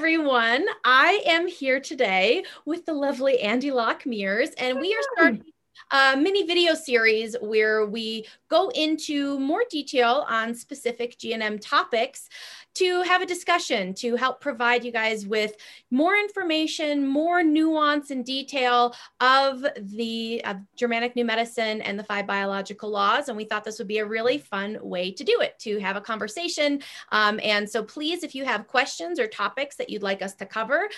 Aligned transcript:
everyone. 0.00 0.64
I 0.82 1.22
am 1.26 1.46
here 1.46 1.78
today 1.78 2.44
with 2.64 2.86
the 2.86 2.94
lovely 2.94 3.36
Andi 3.44 3.70
Lockmears, 3.70 4.54
and 4.56 4.80
we 4.80 4.94
are 4.94 5.02
starting 5.12 5.44
a 5.90 6.16
mini 6.16 6.46
video 6.46 6.74
series 6.74 7.36
where 7.40 7.86
we 7.86 8.26
go 8.48 8.68
into 8.70 9.38
more 9.38 9.64
detail 9.70 10.24
on 10.28 10.54
specific 10.54 11.18
GNM 11.18 11.58
topics 11.60 12.28
to 12.74 13.02
have 13.02 13.20
a 13.20 13.26
discussion 13.26 13.92
to 13.94 14.14
help 14.14 14.40
provide 14.40 14.84
you 14.84 14.92
guys 14.92 15.26
with 15.26 15.56
more 15.90 16.14
information, 16.14 17.06
more 17.06 17.42
nuance 17.42 18.10
and 18.10 18.24
detail 18.24 18.94
of 19.20 19.64
the 19.76 20.40
uh, 20.44 20.54
Germanic 20.76 21.16
New 21.16 21.24
Medicine 21.24 21.80
and 21.80 21.98
the 21.98 22.04
five 22.04 22.26
biological 22.26 22.88
laws. 22.88 23.28
And 23.28 23.36
we 23.36 23.44
thought 23.44 23.64
this 23.64 23.78
would 23.78 23.88
be 23.88 23.98
a 23.98 24.06
really 24.06 24.38
fun 24.38 24.78
way 24.80 25.10
to 25.10 25.24
do 25.24 25.40
it, 25.40 25.58
to 25.60 25.80
have 25.80 25.96
a 25.96 26.00
conversation. 26.00 26.80
Um, 27.10 27.40
and 27.42 27.68
so 27.68 27.82
please, 27.82 28.22
if 28.22 28.34
you 28.34 28.44
have 28.44 28.68
questions 28.68 29.18
or 29.18 29.26
topics 29.26 29.76
that 29.76 29.90
you'd 29.90 30.02
like 30.04 30.22
us 30.22 30.34
to 30.36 30.46
cover, 30.46 30.88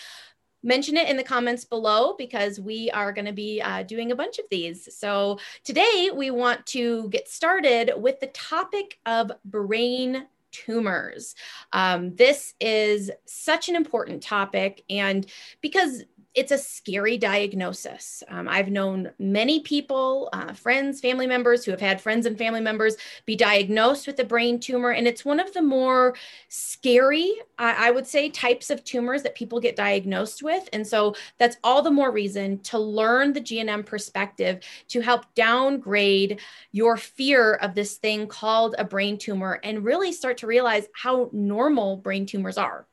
mention 0.62 0.96
it 0.96 1.08
in 1.08 1.16
the 1.16 1.22
comments 1.22 1.64
below 1.64 2.14
because 2.16 2.60
we 2.60 2.90
are 2.90 3.12
going 3.12 3.26
to 3.26 3.32
be 3.32 3.60
uh, 3.60 3.82
doing 3.82 4.12
a 4.12 4.16
bunch 4.16 4.38
of 4.38 4.44
these. 4.50 4.94
So 4.96 5.38
today 5.64 6.10
we 6.14 6.30
want 6.30 6.64
to 6.66 7.08
get 7.10 7.28
started 7.28 7.92
with 7.96 8.20
the 8.20 8.28
topic 8.28 8.98
of 9.06 9.32
brain 9.44 10.26
tumors. 10.52 11.34
Um, 11.72 12.14
this 12.14 12.54
is 12.60 13.10
such 13.24 13.68
an 13.68 13.76
important 13.76 14.22
topic 14.22 14.84
and 14.88 15.26
because 15.60 16.04
it's 16.34 16.52
a 16.52 16.58
scary 16.58 17.18
diagnosis. 17.18 18.22
Um, 18.28 18.48
I've 18.48 18.70
known 18.70 19.10
many 19.18 19.60
people, 19.60 20.30
uh, 20.32 20.54
friends, 20.54 21.00
family 21.00 21.26
members 21.26 21.64
who 21.64 21.70
have 21.70 21.80
had 21.80 22.00
friends 22.00 22.24
and 22.24 22.38
family 22.38 22.60
members 22.60 22.96
be 23.26 23.36
diagnosed 23.36 24.06
with 24.06 24.18
a 24.18 24.24
brain 24.24 24.58
tumor. 24.58 24.90
And 24.90 25.06
it's 25.06 25.24
one 25.24 25.40
of 25.40 25.52
the 25.52 25.60
more 25.60 26.14
scary, 26.48 27.34
I, 27.58 27.88
I 27.88 27.90
would 27.90 28.06
say, 28.06 28.30
types 28.30 28.70
of 28.70 28.82
tumors 28.82 29.22
that 29.22 29.34
people 29.34 29.60
get 29.60 29.76
diagnosed 29.76 30.42
with. 30.42 30.68
And 30.72 30.86
so 30.86 31.14
that's 31.38 31.56
all 31.62 31.82
the 31.82 31.90
more 31.90 32.10
reason 32.10 32.60
to 32.60 32.78
learn 32.78 33.34
the 33.34 33.40
GNM 33.40 33.84
perspective 33.84 34.60
to 34.88 35.00
help 35.00 35.34
downgrade 35.34 36.40
your 36.70 36.96
fear 36.96 37.54
of 37.54 37.74
this 37.74 37.96
thing 37.96 38.26
called 38.26 38.74
a 38.78 38.84
brain 38.84 39.18
tumor 39.18 39.60
and 39.62 39.84
really 39.84 40.12
start 40.12 40.38
to 40.38 40.46
realize 40.46 40.86
how 40.94 41.28
normal 41.32 41.98
brain 41.98 42.24
tumors 42.24 42.56
are. 42.56 42.86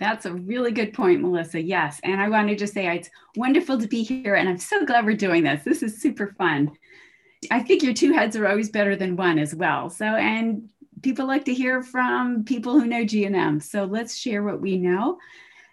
That's 0.00 0.26
a 0.26 0.34
really 0.34 0.72
good 0.72 0.92
point, 0.92 1.20
Melissa. 1.20 1.62
Yes. 1.62 2.00
And 2.02 2.20
I 2.20 2.28
wanted 2.28 2.50
to 2.50 2.56
just 2.56 2.74
say 2.74 2.86
it's 2.86 3.10
wonderful 3.36 3.78
to 3.78 3.86
be 3.86 4.02
here. 4.02 4.34
And 4.34 4.48
I'm 4.48 4.58
so 4.58 4.84
glad 4.84 5.04
we're 5.04 5.16
doing 5.16 5.44
this. 5.44 5.62
This 5.64 5.82
is 5.82 6.00
super 6.00 6.34
fun. 6.36 6.72
I 7.50 7.62
figure 7.62 7.92
two 7.92 8.12
heads 8.12 8.36
are 8.36 8.48
always 8.48 8.70
better 8.70 8.96
than 8.96 9.16
one 9.16 9.38
as 9.38 9.54
well. 9.54 9.90
So, 9.90 10.04
and 10.04 10.68
people 11.02 11.26
like 11.26 11.44
to 11.44 11.54
hear 11.54 11.82
from 11.82 12.44
people 12.44 12.80
who 12.80 12.86
know 12.86 13.04
GNM. 13.04 13.62
So 13.62 13.84
let's 13.84 14.16
share 14.16 14.42
what 14.42 14.60
we 14.60 14.78
know. 14.78 15.18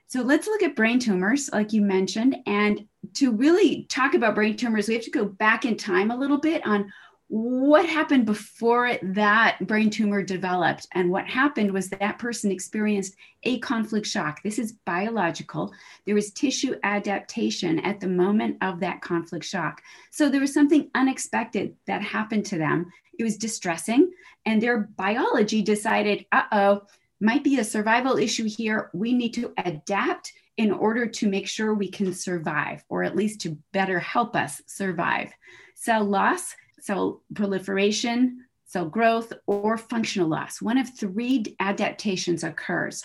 So 0.07 0.21
let's 0.21 0.45
look 0.45 0.61
at 0.61 0.75
brain 0.75 0.99
tumors, 0.99 1.49
like 1.53 1.71
you 1.71 1.81
mentioned. 1.81 2.35
And 2.45 2.85
to 3.13 3.31
really 3.31 3.85
talk 3.85 4.13
about 4.13 4.35
brain 4.35 4.57
tumors, 4.57 4.87
we 4.87 4.93
have 4.93 5.05
to 5.05 5.11
go 5.11 5.25
back 5.25 5.65
in 5.65 5.77
time 5.77 6.11
a 6.11 6.17
little 6.17 6.37
bit 6.37 6.65
on 6.65 6.91
what 7.33 7.85
happened 7.85 8.25
before 8.25 8.97
that 9.01 9.65
brain 9.65 9.89
tumor 9.89 10.21
developed? 10.21 10.85
And 10.93 11.09
what 11.09 11.25
happened 11.27 11.71
was 11.71 11.89
that 11.89 12.19
person 12.19 12.51
experienced 12.51 13.15
a 13.43 13.57
conflict 13.59 14.05
shock. 14.05 14.43
This 14.43 14.59
is 14.59 14.73
biological. 14.85 15.73
There 16.05 16.13
was 16.13 16.33
tissue 16.33 16.75
adaptation 16.83 17.79
at 17.79 18.01
the 18.01 18.09
moment 18.09 18.57
of 18.59 18.81
that 18.81 18.99
conflict 18.99 19.45
shock. 19.45 19.81
So 20.09 20.27
there 20.27 20.41
was 20.41 20.53
something 20.53 20.91
unexpected 20.93 21.73
that 21.87 22.01
happened 22.01 22.47
to 22.47 22.57
them. 22.57 22.91
It 23.17 23.23
was 23.23 23.37
distressing 23.37 24.11
and 24.45 24.61
their 24.61 24.79
biology 24.97 25.61
decided 25.61 26.25
uh-oh 26.33 26.81
might 27.21 27.45
be 27.45 27.59
a 27.59 27.63
survival 27.63 28.17
issue 28.17 28.49
here. 28.49 28.89
We 28.93 29.13
need 29.13 29.33
to 29.35 29.53
adapt 29.57 30.33
in 30.57 30.69
order 30.69 31.07
to 31.07 31.29
make 31.29 31.47
sure 31.47 31.73
we 31.73 31.87
can 31.87 32.13
survive 32.13 32.83
or 32.89 33.05
at 33.05 33.15
least 33.15 33.39
to 33.41 33.57
better 33.71 33.99
help 33.99 34.35
us 34.35 34.61
survive. 34.67 35.31
Cell 35.75 36.03
loss 36.03 36.55
cell 36.81 37.21
proliferation, 37.33 38.45
cell 38.65 38.85
growth, 38.85 39.33
or 39.47 39.77
functional 39.77 40.29
loss. 40.29 40.61
One 40.61 40.77
of 40.77 40.97
three 40.97 41.43
adaptations 41.59 42.43
occurs. 42.43 43.03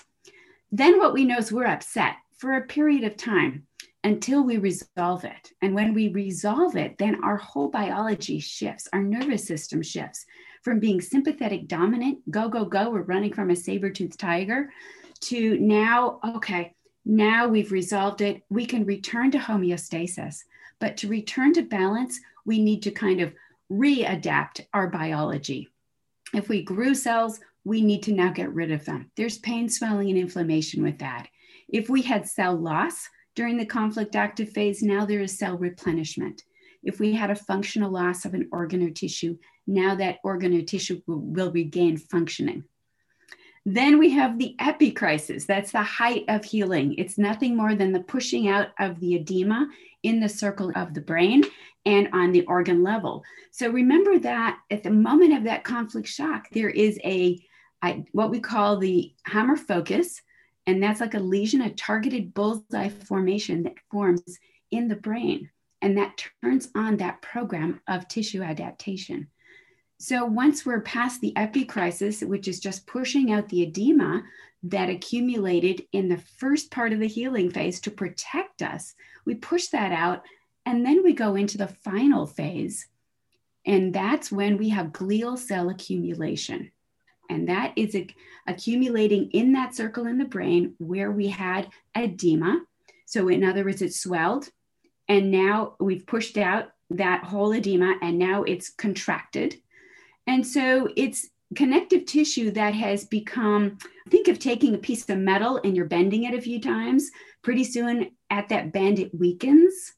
Then 0.73 0.99
what 0.99 1.12
we 1.12 1.25
know 1.25 1.39
is 1.39 1.53
we're 1.53 1.67
upset 1.67 2.17
for 2.39 2.55
a 2.55 2.67
period 2.67 3.05
of 3.05 3.17
time 3.17 3.67
until 4.05 4.45
we 4.45 4.59
resolve 4.59 5.25
it. 5.25 5.53
And 5.62 5.75
when 5.75 5.93
we 5.93 6.09
resolve 6.09 6.77
it, 6.77 6.97
then 6.99 7.25
our 7.25 7.37
whole 7.37 7.69
biology 7.69 8.39
shifts, 8.39 8.89
our 8.93 9.03
nervous 9.03 9.45
system 9.45 9.83
shifts 9.83 10.25
from 10.62 10.78
being 10.78 11.01
sympathetic 11.01 11.67
dominant, 11.67 12.19
go, 12.31 12.49
go, 12.49 12.65
go, 12.65 12.91
we're 12.91 13.03
running 13.03 13.33
from 13.33 13.51
a 13.51 13.56
saber 13.56 13.91
toothed 13.91 14.19
tiger, 14.19 14.72
to 15.22 15.59
now, 15.59 16.21
okay, 16.37 16.75
now 17.05 17.49
we've 17.49 17.72
resolved 17.72 18.21
it. 18.21 18.43
We 18.51 18.67
can 18.67 18.84
return 18.84 19.31
to 19.31 19.39
homeostasis. 19.39 20.43
But 20.78 20.97
to 20.99 21.09
return 21.09 21.53
to 21.55 21.62
balance, 21.62 22.21
we 22.45 22.62
need 22.62 22.83
to 22.83 22.91
kind 22.91 23.21
of 23.21 23.33
readapt 23.71 24.60
our 24.72 24.88
biology. 24.88 25.69
If 26.34 26.49
we 26.49 26.62
grew 26.62 26.94
cells, 26.94 27.41
we 27.65 27.82
need 27.82 28.03
to 28.04 28.12
now 28.12 28.31
get 28.31 28.53
rid 28.53 28.71
of 28.71 28.84
them. 28.84 29.10
There's 29.16 29.38
pain, 29.38 29.69
swelling, 29.69 30.09
and 30.10 30.19
inflammation 30.19 30.82
with 30.82 30.99
that. 30.99 31.28
If 31.69 31.88
we 31.88 32.03
had 32.03 32.28
cell 32.28 32.54
loss 32.54 33.09
during 33.34 33.56
the 33.56 33.66
conflict 33.66 34.15
active 34.15 34.50
phase, 34.50 34.82
now 34.82 35.04
there 35.04 35.21
is 35.21 35.38
cell 35.38 35.59
replenishment. 35.59 36.44
If 36.82 37.00
we 37.00 37.12
had 37.12 37.31
a 37.31 37.34
functional 37.34 37.91
loss 37.91 38.25
of 38.25 38.34
an 38.34 38.49
organ 38.53 38.82
or 38.82 38.91
tissue, 38.91 39.37
now 39.66 39.97
that 39.97 40.19
organ 40.22 40.54
or 40.54 40.62
tissue 40.62 41.03
will, 41.06 41.21
will 41.21 41.50
regain 41.50 41.97
functioning. 41.97 42.65
Then 43.69 43.99
we 43.99 44.10
have 44.10 44.38
the 44.38 44.54
epicrisis. 44.60 45.44
That's 45.44 45.72
the 45.72 45.82
height 45.82 46.25
of 46.28 46.44
healing. 46.44 46.94
It's 46.99 47.19
nothing 47.19 47.56
more 47.56 47.75
than 47.75 47.91
the 47.91 48.00
pushing 48.00 48.49
out 48.49 48.69
of 48.78 49.00
the 49.00 49.16
edema 49.16 49.69
in 50.04 50.21
the 50.21 50.28
circle 50.28 50.71
of 50.77 50.94
the 50.94 51.00
brain 51.00 51.43
and 51.84 52.09
on 52.12 52.31
the 52.31 52.47
organ 52.47 52.84
level. 52.84 53.25
So 53.50 53.69
remember 53.69 54.21
that 54.21 54.60
at 54.71 54.84
the 54.84 54.91
moment 54.91 55.37
of 55.37 55.43
that 55.44 55.65
conflict 55.65 56.06
shock, 56.06 56.49
there 56.53 56.71
is 56.71 56.97
a, 57.04 57.44
a 57.84 58.04
what 58.12 58.31
we 58.31 58.38
call 58.38 58.77
the 58.77 59.12
Hamer 59.27 59.56
focus, 59.56 60.22
and 60.69 60.81
that's 60.81 61.00
like 61.00 61.15
a 61.15 61.19
lesion, 61.19 61.62
a 61.62 61.71
targeted 61.71 62.34
bullseye 62.34 62.88
formation 62.88 63.65
that 63.65 63.75
forms 63.91 64.22
in 64.71 64.87
the 64.87 64.94
brain, 64.94 65.50
and 65.83 65.98
that 65.98 66.22
turns 66.41 66.69
on 66.77 66.98
that 66.98 67.21
program 67.21 67.81
of 67.88 68.06
tissue 68.06 68.43
adaptation. 68.43 69.27
So 69.99 70.25
once 70.27 70.67
we're 70.67 70.83
past 70.83 71.21
the 71.21 71.33
epicrisis, 71.37 72.27
which 72.27 72.49
is 72.49 72.61
just 72.61 72.87
pushing 72.87 73.33
out 73.33 73.49
the 73.49 73.62
edema 73.62 74.23
that 74.65 74.91
accumulated 74.91 75.87
in 75.93 76.09
the 76.09 76.19
first 76.19 76.71
part 76.71 76.93
of 76.93 77.01
the 77.01 77.07
healing 77.07 77.51
phase 77.51 77.81
to 77.81 77.91
protect 77.91 78.62
us, 78.62 78.95
we 79.25 79.34
push 79.34 79.69
that 79.69 79.93
out 79.93 80.23
and 80.67 80.84
then 80.84 81.03
we 81.03 81.12
go 81.12 81.34
into 81.37 81.57
the 81.57 81.69
final 81.69 82.27
phase. 82.27 82.89
And 83.65 83.95
that's 83.95 84.31
when 84.31 84.59
we 84.59 84.69
have 84.69 84.89
glial 84.89 85.39
cell 85.39 85.71
accumulation. 85.71 86.73
And 87.31 87.49
that 87.49 87.73
is 87.77 87.97
accumulating 88.47 89.31
in 89.31 89.53
that 89.53 89.75
circle 89.75 90.07
in 90.07 90.19
the 90.19 90.25
brain 90.25 90.75
where 90.78 91.11
we 91.11 91.28
had 91.28 91.69
edema. 91.97 92.63
So, 93.07 93.28
in 93.28 93.43
other 93.43 93.65
words, 93.65 93.83
it 93.83 93.95
swelled. 93.95 94.49
And 95.09 95.31
now 95.31 95.75
we've 95.81 96.07
pushed 96.07 96.37
out 96.37 96.71
that 96.91 97.25
whole 97.25 97.53
edema 97.53 97.97
and 98.03 98.19
now 98.19 98.45
it's 98.45 98.71
contracted. 98.71 99.57
And 100.27 100.47
so 100.47 100.89
it's 100.97 101.29
connective 101.55 102.07
tissue 102.07 102.51
that 102.51 102.75
has 102.75 103.05
become 103.05 103.79
think 104.11 104.29
of 104.29 104.39
taking 104.39 104.75
a 104.75 104.79
piece 104.79 105.09
of 105.09 105.19
metal 105.19 105.61
and 105.63 105.77
you're 105.77 105.87
bending 105.87 106.25
it 106.25 106.35
a 106.35 106.41
few 106.41 106.61
times. 106.61 107.11
Pretty 107.43 107.65
soon 107.65 108.11
at 108.31 108.49
that 108.49 108.73
bend, 108.73 108.99
it 108.99 109.15
weakens. 109.19 109.95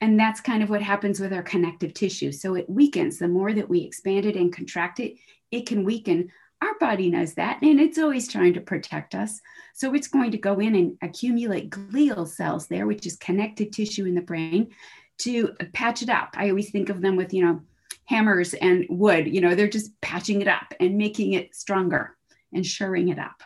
And 0.00 0.18
that's 0.18 0.40
kind 0.40 0.62
of 0.62 0.70
what 0.70 0.82
happens 0.82 1.18
with 1.18 1.32
our 1.32 1.42
connective 1.42 1.94
tissue. 1.94 2.30
So 2.30 2.54
it 2.54 2.68
weakens. 2.68 3.18
The 3.18 3.28
more 3.28 3.52
that 3.52 3.68
we 3.68 3.80
expand 3.80 4.26
it 4.26 4.36
and 4.36 4.52
contract 4.52 5.00
it, 5.00 5.16
it 5.50 5.66
can 5.66 5.84
weaken. 5.84 6.30
Our 6.60 6.76
body 6.78 7.08
knows 7.08 7.34
that, 7.34 7.62
and 7.62 7.80
it's 7.80 7.98
always 7.98 8.26
trying 8.26 8.54
to 8.54 8.60
protect 8.60 9.14
us. 9.14 9.40
So 9.74 9.94
it's 9.94 10.08
going 10.08 10.32
to 10.32 10.38
go 10.38 10.58
in 10.58 10.74
and 10.74 10.98
accumulate 11.02 11.70
glial 11.70 12.26
cells 12.26 12.66
there, 12.66 12.86
which 12.86 13.06
is 13.06 13.16
connective 13.16 13.70
tissue 13.70 14.06
in 14.06 14.14
the 14.14 14.20
brain, 14.20 14.70
to 15.18 15.54
patch 15.72 16.02
it 16.02 16.08
up. 16.08 16.34
I 16.36 16.48
always 16.50 16.70
think 16.70 16.88
of 16.88 17.00
them 17.00 17.14
with, 17.16 17.32
you 17.32 17.44
know, 17.44 17.60
hammers 18.08 18.54
and 18.54 18.86
wood. 18.88 19.28
You 19.28 19.42
know, 19.42 19.54
they're 19.54 19.68
just 19.68 20.00
patching 20.00 20.40
it 20.40 20.48
up 20.48 20.72
and 20.80 20.96
making 20.96 21.34
it 21.34 21.54
stronger 21.54 22.16
and 22.54 22.64
shoring 22.64 23.10
it 23.10 23.18
up. 23.18 23.42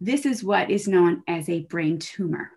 This 0.00 0.26
is 0.26 0.42
what 0.42 0.68
is 0.68 0.88
known 0.88 1.22
as 1.28 1.48
a 1.48 1.60
brain 1.60 2.00
tumor. 2.00 2.50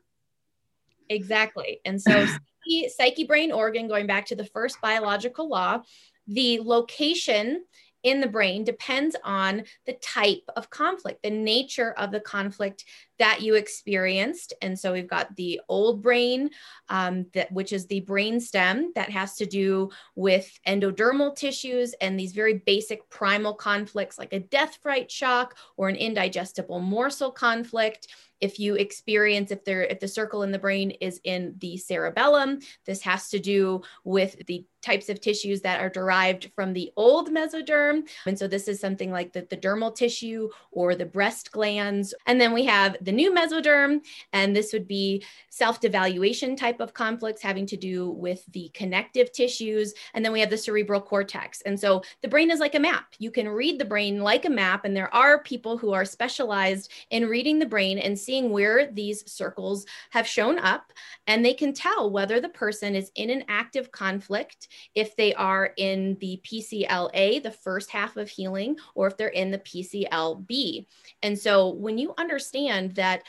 Exactly. 1.09 1.79
And 1.85 2.01
so 2.01 2.25
psyche, 2.97 3.25
brain 3.25 3.51
organ, 3.51 3.87
going 3.87 4.07
back 4.07 4.25
to 4.27 4.35
the 4.35 4.45
first 4.45 4.81
biological 4.81 5.47
law, 5.47 5.83
the 6.25 6.59
location 6.59 7.63
in 8.01 8.19
the 8.19 8.27
brain 8.27 8.63
depends 8.63 9.15
on 9.23 9.63
the 9.85 9.93
type 9.93 10.43
of 10.55 10.71
conflict, 10.71 11.21
the 11.21 11.29
nature 11.29 11.91
of 11.91 12.11
the 12.11 12.19
conflict 12.19 12.83
that 13.19 13.41
you 13.41 13.55
experienced. 13.55 14.53
And 14.61 14.77
so 14.77 14.93
we've 14.93 15.07
got 15.07 15.35
the 15.35 15.59
old 15.67 16.01
brain, 16.01 16.49
um, 16.89 17.25
that 17.33 17.51
which 17.51 17.73
is 17.73 17.87
the 17.87 18.01
brain 18.01 18.39
stem 18.39 18.91
that 18.95 19.09
has 19.09 19.35
to 19.37 19.45
do 19.45 19.89
with 20.15 20.59
endodermal 20.67 21.35
tissues 21.35 21.93
and 22.01 22.19
these 22.19 22.33
very 22.33 22.55
basic 22.55 23.09
primal 23.09 23.53
conflicts 23.53 24.17
like 24.17 24.33
a 24.33 24.39
death 24.39 24.77
fright 24.81 25.11
shock 25.11 25.57
or 25.77 25.89
an 25.89 25.95
indigestible 25.95 26.79
morsel 26.79 27.31
conflict. 27.31 28.07
If 28.39 28.59
you 28.59 28.75
experience 28.75 29.49
if 29.49 29.65
there 29.65 29.83
if 29.83 29.99
the 29.99 30.07
circle 30.07 30.43
in 30.43 30.51
the 30.51 30.59
brain 30.59 30.91
is 30.91 31.19
in 31.23 31.55
the 31.57 31.75
cerebellum 31.77 32.59
this 32.85 33.01
has 33.01 33.29
to 33.29 33.39
do 33.39 33.81
with 34.03 34.45
the 34.45 34.63
types 34.87 35.09
of 35.09 35.19
tissues 35.19 35.61
that 35.61 35.81
are 35.81 35.89
derived 35.89 36.49
from 36.55 36.71
the 36.71 36.91
old 36.95 37.29
mesoderm. 37.29 38.07
And 38.25 38.39
so 38.39 38.47
this 38.47 38.69
is 38.69 38.79
something 38.79 39.11
like 39.11 39.33
the, 39.33 39.45
the 39.49 39.57
dermal 39.57 39.93
tissue 39.93 40.49
or 40.71 40.95
the 40.95 41.05
breast 41.05 41.51
glands. 41.51 42.13
And 42.25 42.39
then 42.39 42.53
we 42.53 42.63
have 42.65 42.95
the 43.07 43.12
new 43.12 43.33
mesoderm 43.33 44.01
and 44.33 44.56
this 44.56 44.71
would 44.74 44.88
be 44.88 45.24
self-devaluation 45.50 46.56
type 46.56 46.80
of 46.80 46.94
conflicts 46.94 47.42
having 47.42 47.65
to 47.65 47.77
do 47.77 48.12
with 48.12 48.45
the 48.51 48.69
connective 48.74 49.31
tissues 49.31 49.94
and 50.13 50.24
then 50.24 50.31
we 50.31 50.39
have 50.39 50.50
the 50.50 50.57
cerebral 50.57 51.01
cortex 51.01 51.62
and 51.62 51.80
so 51.80 52.04
the 52.21 52.27
brain 52.27 52.51
is 52.51 52.59
like 52.59 52.75
a 52.75 52.80
map 52.80 53.15
you 53.18 53.31
can 53.31 53.50
read 53.50 53.80
the 53.80 53.86
brain 53.86 54.21
like 54.21 54.45
a 54.45 54.50
map 54.50 54.86
and 54.86 54.95
there 54.95 55.13
are 55.15 55.42
people 55.42 55.77
who 55.77 55.94
are 55.94 56.06
specialized 56.06 56.92
in 57.09 57.27
reading 57.27 57.57
the 57.57 57.65
brain 57.65 57.98
and 57.98 58.18
seeing 58.18 58.51
where 58.51 58.92
these 58.92 59.30
circles 59.31 59.86
have 60.09 60.27
shown 60.27 60.59
up, 60.59 60.92
and 61.27 61.44
they 61.44 61.54
can 61.54 61.74
tell 61.74 62.12
whether 62.12 62.42
the 62.42 62.50
person 62.50 62.95
is 62.95 63.12
in 63.15 63.30
an 63.30 63.44
active 63.48 63.92
conflict, 63.92 64.68
if 64.95 65.15
they 65.15 65.33
are 65.36 65.74
in 65.77 66.18
the 66.19 66.42
PCLA, 66.44 67.42
the 67.42 67.51
first 67.51 67.89
half 67.89 68.18
of 68.18 68.30
healing, 68.30 68.75
or 68.95 69.07
if 69.07 69.18
they're 69.18 69.27
in 69.30 69.51
the 69.51 69.59
PCLB. 69.59 70.86
And 71.24 71.38
so 71.38 71.69
when 71.69 71.98
you 71.98 72.13
understand 72.18 72.95
that 72.97 73.23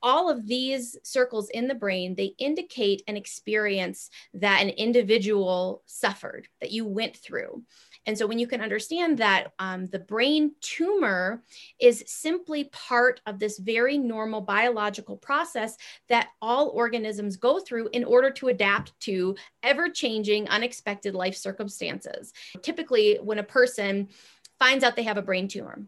all 0.00 0.30
of 0.30 0.46
these 0.46 0.96
circles 1.02 1.50
in 1.50 1.68
the 1.68 1.74
brain 1.74 2.14
they 2.14 2.32
indicate 2.38 3.02
an 3.08 3.16
experience 3.16 4.10
that 4.32 4.62
an 4.62 4.68
individual 4.70 5.82
suffered 5.86 6.48
that 6.60 6.70
you 6.70 6.84
went 6.84 7.16
through 7.16 7.62
and 8.08 8.16
so 8.16 8.26
when 8.26 8.38
you 8.38 8.46
can 8.46 8.62
understand 8.62 9.18
that 9.18 9.52
um, 9.58 9.86
the 9.88 9.98
brain 9.98 10.52
tumor 10.62 11.42
is 11.78 12.02
simply 12.06 12.64
part 12.64 13.20
of 13.26 13.38
this 13.38 13.58
very 13.58 13.98
normal 13.98 14.40
biological 14.40 15.18
process 15.18 15.76
that 16.08 16.28
all 16.40 16.70
organisms 16.70 17.36
go 17.36 17.60
through 17.60 17.90
in 17.92 18.04
order 18.04 18.30
to 18.30 18.48
adapt 18.48 18.98
to 19.00 19.36
ever 19.62 19.90
changing, 19.90 20.48
unexpected 20.48 21.14
life 21.14 21.36
circumstances. 21.36 22.32
Typically, 22.62 23.16
when 23.16 23.40
a 23.40 23.42
person 23.42 24.08
finds 24.58 24.84
out 24.84 24.96
they 24.96 25.02
have 25.02 25.18
a 25.18 25.22
brain 25.22 25.46
tumor, 25.46 25.82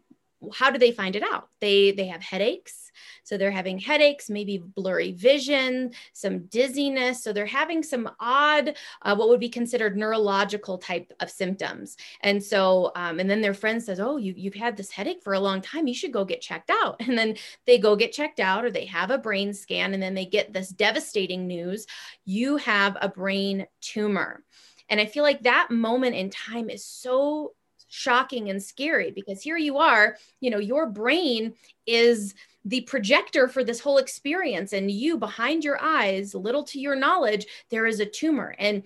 how 0.54 0.70
do 0.70 0.78
they 0.78 0.92
find 0.92 1.16
it 1.16 1.22
out? 1.22 1.48
They 1.60 1.92
they 1.92 2.06
have 2.06 2.22
headaches, 2.22 2.90
so 3.24 3.36
they're 3.36 3.50
having 3.50 3.78
headaches, 3.78 4.30
maybe 4.30 4.58
blurry 4.58 5.12
vision, 5.12 5.92
some 6.12 6.46
dizziness. 6.46 7.22
So 7.22 7.32
they're 7.32 7.46
having 7.46 7.82
some 7.82 8.10
odd, 8.18 8.76
uh, 9.02 9.14
what 9.14 9.28
would 9.28 9.40
be 9.40 9.48
considered 9.48 9.96
neurological 9.96 10.78
type 10.78 11.12
of 11.20 11.30
symptoms. 11.30 11.96
And 12.22 12.42
so, 12.42 12.92
um, 12.96 13.20
and 13.20 13.28
then 13.30 13.40
their 13.40 13.54
friend 13.54 13.82
says, 13.82 14.00
"Oh, 14.00 14.16
you 14.16 14.34
you've 14.36 14.54
had 14.54 14.76
this 14.76 14.90
headache 14.90 15.22
for 15.22 15.34
a 15.34 15.40
long 15.40 15.60
time. 15.60 15.86
You 15.86 15.94
should 15.94 16.12
go 16.12 16.24
get 16.24 16.40
checked 16.40 16.70
out." 16.70 17.00
And 17.10 17.18
then 17.18 17.36
they 17.66 17.78
go 17.78 17.96
get 17.96 18.12
checked 18.12 18.38
out, 18.40 18.64
or 18.64 18.70
they 18.70 18.86
have 18.86 19.10
a 19.10 19.18
brain 19.18 19.52
scan, 19.52 19.94
and 19.94 20.02
then 20.02 20.14
they 20.14 20.26
get 20.26 20.52
this 20.52 20.68
devastating 20.70 21.46
news: 21.46 21.86
you 22.24 22.56
have 22.58 22.96
a 23.00 23.08
brain 23.08 23.66
tumor. 23.80 24.44
And 24.88 25.00
I 25.00 25.06
feel 25.06 25.22
like 25.22 25.42
that 25.42 25.70
moment 25.70 26.16
in 26.16 26.30
time 26.30 26.68
is 26.68 26.84
so 26.84 27.54
shocking 27.90 28.48
and 28.48 28.62
scary 28.62 29.10
because 29.10 29.42
here 29.42 29.58
you 29.58 29.76
are, 29.76 30.16
you 30.40 30.50
know, 30.50 30.58
your 30.58 30.86
brain 30.86 31.52
is 31.86 32.34
the 32.64 32.82
projector 32.82 33.48
for 33.48 33.64
this 33.64 33.80
whole 33.80 33.98
experience 33.98 34.72
and 34.72 34.90
you 34.90 35.16
behind 35.16 35.64
your 35.64 35.82
eyes 35.82 36.34
little 36.34 36.62
to 36.62 36.78
your 36.78 36.94
knowledge 36.94 37.46
there 37.70 37.86
is 37.86 38.00
a 38.00 38.06
tumor. 38.06 38.54
And 38.58 38.84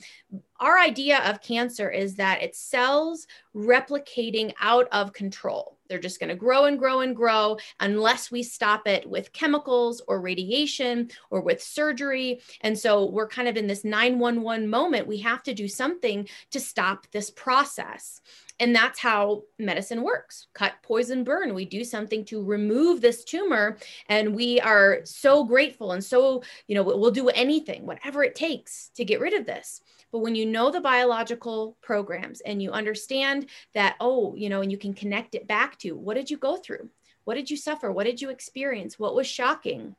our 0.60 0.78
idea 0.78 1.18
of 1.28 1.42
cancer 1.42 1.90
is 1.90 2.14
that 2.14 2.42
it's 2.42 2.58
cells 2.58 3.26
replicating 3.54 4.52
out 4.60 4.88
of 4.92 5.12
control. 5.12 5.76
They're 5.88 5.98
just 5.98 6.20
going 6.20 6.30
to 6.30 6.36
grow 6.36 6.64
and 6.64 6.78
grow 6.78 7.00
and 7.00 7.14
grow 7.14 7.58
unless 7.80 8.30
we 8.30 8.42
stop 8.42 8.86
it 8.86 9.08
with 9.08 9.32
chemicals 9.32 10.00
or 10.06 10.20
radiation 10.20 11.10
or 11.30 11.40
with 11.42 11.62
surgery. 11.62 12.40
And 12.62 12.78
so 12.78 13.04
we're 13.04 13.28
kind 13.28 13.48
of 13.48 13.56
in 13.56 13.66
this 13.66 13.84
911 13.84 14.68
moment. 14.68 15.06
We 15.06 15.18
have 15.18 15.42
to 15.42 15.54
do 15.54 15.68
something 15.68 16.28
to 16.52 16.60
stop 16.60 17.06
this 17.10 17.30
process 17.30 18.20
and 18.60 18.74
that's 18.74 19.00
how 19.00 19.42
medicine 19.58 20.02
works 20.02 20.46
cut, 20.54 20.74
poison, 20.82 21.24
burn. 21.24 21.54
We 21.54 21.64
do 21.64 21.82
something 21.84 22.24
to 22.26 22.42
remove 22.42 23.00
this 23.00 23.24
tumor. 23.24 23.78
And 24.08 24.34
we 24.34 24.60
are 24.60 25.00
so 25.04 25.44
grateful 25.44 25.92
and 25.92 26.04
so, 26.04 26.42
you 26.68 26.74
know, 26.74 26.82
we'll 26.82 27.10
do 27.10 27.28
anything, 27.30 27.84
whatever 27.84 28.22
it 28.22 28.34
takes 28.34 28.90
to 28.94 29.04
get 29.04 29.20
rid 29.20 29.34
of 29.34 29.46
this. 29.46 29.80
But 30.12 30.20
when 30.20 30.36
you 30.36 30.46
know 30.46 30.70
the 30.70 30.80
biological 30.80 31.76
programs 31.82 32.40
and 32.42 32.62
you 32.62 32.70
understand 32.70 33.48
that, 33.74 33.96
oh, 33.98 34.34
you 34.36 34.48
know, 34.48 34.60
and 34.60 34.70
you 34.70 34.78
can 34.78 34.94
connect 34.94 35.34
it 35.34 35.48
back 35.48 35.76
to 35.80 35.96
what 35.96 36.14
did 36.14 36.30
you 36.30 36.36
go 36.36 36.56
through? 36.56 36.88
What 37.24 37.34
did 37.34 37.50
you 37.50 37.56
suffer? 37.56 37.90
What 37.90 38.04
did 38.04 38.22
you 38.22 38.30
experience? 38.30 38.98
What 38.98 39.16
was 39.16 39.26
shocking? 39.26 39.96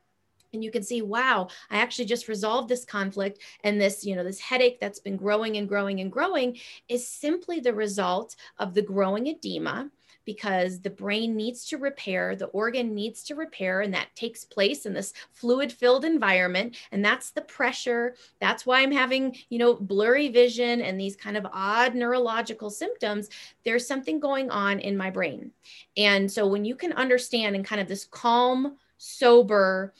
And 0.56 0.64
you 0.64 0.70
can 0.70 0.82
see 0.82 1.02
wow 1.02 1.46
i 1.70 1.76
actually 1.76 2.04
just 2.04 2.28
resolved 2.28 2.68
this 2.68 2.84
conflict 2.84 3.40
and 3.62 3.80
this 3.80 4.04
you 4.04 4.16
know 4.16 4.24
this 4.24 4.40
headache 4.40 4.80
that's 4.80 4.98
been 4.98 5.16
growing 5.16 5.56
and 5.56 5.68
growing 5.68 6.00
and 6.00 6.10
growing 6.10 6.58
is 6.88 7.06
simply 7.06 7.60
the 7.60 7.72
result 7.72 8.34
of 8.58 8.74
the 8.74 8.82
growing 8.82 9.28
edema 9.28 9.88
because 10.26 10.80
the 10.80 10.90
brain 10.90 11.34
needs 11.34 11.64
to 11.66 11.78
repair, 11.78 12.36
the 12.36 12.46
organ 12.46 12.94
needs 12.94 13.22
to 13.22 13.34
repair, 13.34 13.80
and 13.80 13.94
that 13.94 14.14
takes 14.14 14.44
place 14.44 14.84
in 14.84 14.92
this 14.92 15.14
fluid 15.32 15.72
filled 15.72 16.04
environment. 16.04 16.76
And 16.92 17.02
that's 17.02 17.30
the 17.30 17.40
pressure. 17.42 18.16
That's 18.40 18.66
why 18.66 18.82
I'm 18.82 18.92
having, 18.92 19.36
you 19.48 19.58
know, 19.58 19.74
blurry 19.74 20.28
vision 20.28 20.82
and 20.82 21.00
these 21.00 21.16
kind 21.16 21.36
of 21.36 21.46
odd 21.52 21.94
neurological 21.94 22.68
symptoms. 22.68 23.30
There's 23.64 23.86
something 23.86 24.20
going 24.20 24.50
on 24.50 24.80
in 24.80 24.96
my 24.96 25.10
brain. 25.10 25.52
And 25.96 26.30
so 26.30 26.46
when 26.46 26.64
you 26.64 26.74
can 26.74 26.92
understand 26.92 27.56
in 27.56 27.62
kind 27.62 27.80
of 27.80 27.88
this 27.88 28.04
calm, 28.04 28.76
sober, 28.98 29.94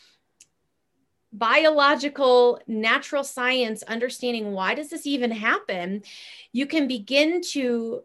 biological 1.32 2.60
natural 2.66 3.24
science 3.24 3.82
understanding 3.84 4.52
why 4.52 4.74
does 4.74 4.90
this 4.90 5.06
even 5.06 5.30
happen 5.30 6.02
you 6.52 6.66
can 6.66 6.88
begin 6.88 7.40
to 7.42 8.02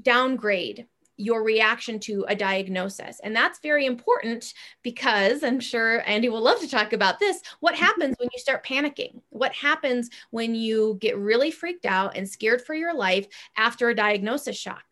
downgrade 0.00 0.86
your 1.16 1.44
reaction 1.44 2.00
to 2.00 2.24
a 2.28 2.34
diagnosis. 2.34 3.20
And 3.22 3.34
that's 3.34 3.60
very 3.60 3.86
important 3.86 4.54
because 4.82 5.44
I'm 5.44 5.60
sure 5.60 6.02
Andy 6.08 6.28
will 6.28 6.40
love 6.40 6.60
to 6.60 6.68
talk 6.68 6.92
about 6.92 7.18
this. 7.18 7.40
What 7.60 7.74
mm-hmm. 7.74 7.84
happens 7.84 8.16
when 8.18 8.28
you 8.32 8.38
start 8.38 8.64
panicking? 8.64 9.20
What 9.28 9.52
happens 9.52 10.10
when 10.30 10.54
you 10.54 10.98
get 11.00 11.18
really 11.18 11.50
freaked 11.50 11.86
out 11.86 12.16
and 12.16 12.28
scared 12.28 12.62
for 12.62 12.74
your 12.74 12.94
life 12.94 13.26
after 13.56 13.88
a 13.88 13.94
diagnosis 13.94 14.56
shock? 14.56 14.84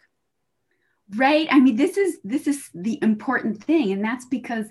Right. 1.16 1.48
I 1.50 1.58
mean, 1.58 1.74
this 1.74 1.96
is 1.96 2.20
this 2.22 2.46
is 2.46 2.70
the 2.72 2.98
important 3.02 3.64
thing 3.64 3.90
and 3.90 4.04
that's 4.04 4.26
because 4.26 4.66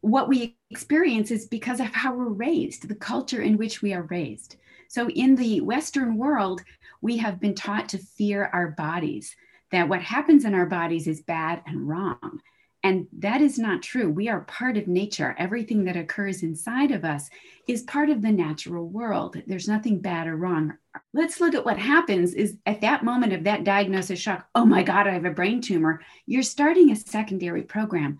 what 0.00 0.28
we 0.28 0.56
experience 0.74 1.30
is 1.30 1.46
because 1.46 1.78
of 1.78 1.86
how 1.86 2.12
we're 2.12 2.30
raised, 2.48 2.88
the 2.88 2.96
culture 2.96 3.40
in 3.40 3.56
which 3.56 3.80
we 3.80 3.94
are 3.94 4.02
raised. 4.02 4.56
So, 4.88 5.08
in 5.08 5.36
the 5.36 5.60
Western 5.60 6.16
world, 6.16 6.62
we 7.00 7.16
have 7.18 7.38
been 7.38 7.54
taught 7.54 7.88
to 7.90 7.98
fear 7.98 8.50
our 8.52 8.72
bodies, 8.72 9.36
that 9.70 9.88
what 9.88 10.02
happens 10.02 10.44
in 10.44 10.52
our 10.52 10.66
bodies 10.66 11.06
is 11.06 11.20
bad 11.22 11.62
and 11.64 11.88
wrong. 11.88 12.40
And 12.82 13.06
that 13.20 13.40
is 13.40 13.56
not 13.56 13.82
true. 13.84 14.10
We 14.10 14.28
are 14.28 14.40
part 14.40 14.76
of 14.76 14.88
nature. 14.88 15.36
Everything 15.38 15.84
that 15.84 15.96
occurs 15.96 16.42
inside 16.42 16.90
of 16.90 17.04
us 17.04 17.30
is 17.68 17.82
part 17.82 18.10
of 18.10 18.20
the 18.20 18.32
natural 18.32 18.88
world. 18.88 19.40
There's 19.46 19.68
nothing 19.68 20.00
bad 20.00 20.26
or 20.26 20.36
wrong. 20.36 20.76
Let's 21.12 21.40
look 21.40 21.54
at 21.54 21.64
what 21.64 21.78
happens 21.78 22.34
is 22.34 22.56
at 22.66 22.80
that 22.80 23.04
moment 23.04 23.32
of 23.32 23.44
that 23.44 23.62
diagnosis 23.62 24.18
shock, 24.18 24.48
oh 24.56 24.66
my 24.66 24.82
God, 24.82 25.06
I 25.06 25.12
have 25.12 25.24
a 25.24 25.30
brain 25.30 25.60
tumor. 25.60 26.00
You're 26.26 26.42
starting 26.42 26.90
a 26.90 26.96
secondary 26.96 27.62
program 27.62 28.18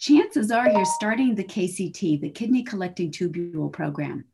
chances 0.00 0.50
are 0.50 0.68
you're 0.68 0.84
starting 0.84 1.34
the 1.34 1.44
KCT, 1.44 2.20
the 2.20 2.30
kidney 2.30 2.62
collecting 2.62 3.12
tubule 3.12 3.70
program. 3.70 4.24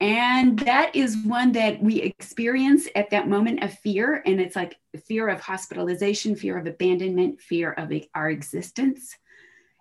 And 0.00 0.58
that 0.60 0.94
is 0.94 1.16
one 1.24 1.52
that 1.52 1.82
we 1.82 2.02
experience 2.02 2.88
at 2.94 3.10
that 3.10 3.28
moment 3.28 3.62
of 3.62 3.72
fear. 3.78 4.22
And 4.26 4.40
it's 4.40 4.54
like 4.54 4.76
fear 5.06 5.28
of 5.28 5.40
hospitalization, 5.40 6.36
fear 6.36 6.58
of 6.58 6.66
abandonment, 6.66 7.40
fear 7.40 7.72
of 7.72 7.92
our 8.14 8.28
existence. 8.28 9.16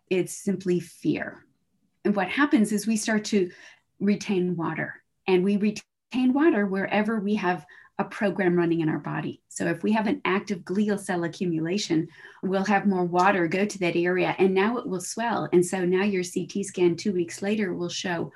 It's 0.10 0.34
simply 0.34 0.80
fear. 0.80 1.44
And 2.06 2.16
what 2.16 2.30
happens 2.30 2.72
is 2.72 2.88
we 2.88 2.98
start 2.98 3.26
to 3.26 3.52
retain 4.00 4.56
water, 4.56 4.96
and 5.28 5.44
we 5.44 5.58
retain 5.58 6.34
water 6.34 6.66
wherever 6.66 7.20
we 7.20 7.36
have 7.36 7.66
a 8.00 8.04
program 8.06 8.56
running 8.56 8.82
in 8.82 8.90
our 8.90 9.00
body. 9.00 9.42
So 9.50 9.68
if 9.68 9.84
we 9.84 9.92
have 9.92 10.08
an 10.08 10.22
active 10.26 10.60
glial 10.60 11.00
cell 11.00 11.24
accumulation, 11.24 12.08
we'll 12.42 12.66
have 12.66 12.88
more 12.88 13.06
water 13.06 13.48
go 13.48 13.66
to 13.66 13.80
that 13.80 13.96
area 13.96 14.36
and 14.40 14.54
now 14.54 14.78
it 14.78 14.88
will 14.88 15.02
swell. 15.02 15.48
And 15.54 15.66
so 15.66 15.86
now 15.86 16.04
your 16.04 16.24
CT 16.24 16.66
scan 16.66 16.96
two 16.96 17.14
weeks 17.14 17.42
later 17.42 17.74
will 17.74 17.90
show, 17.90 18.32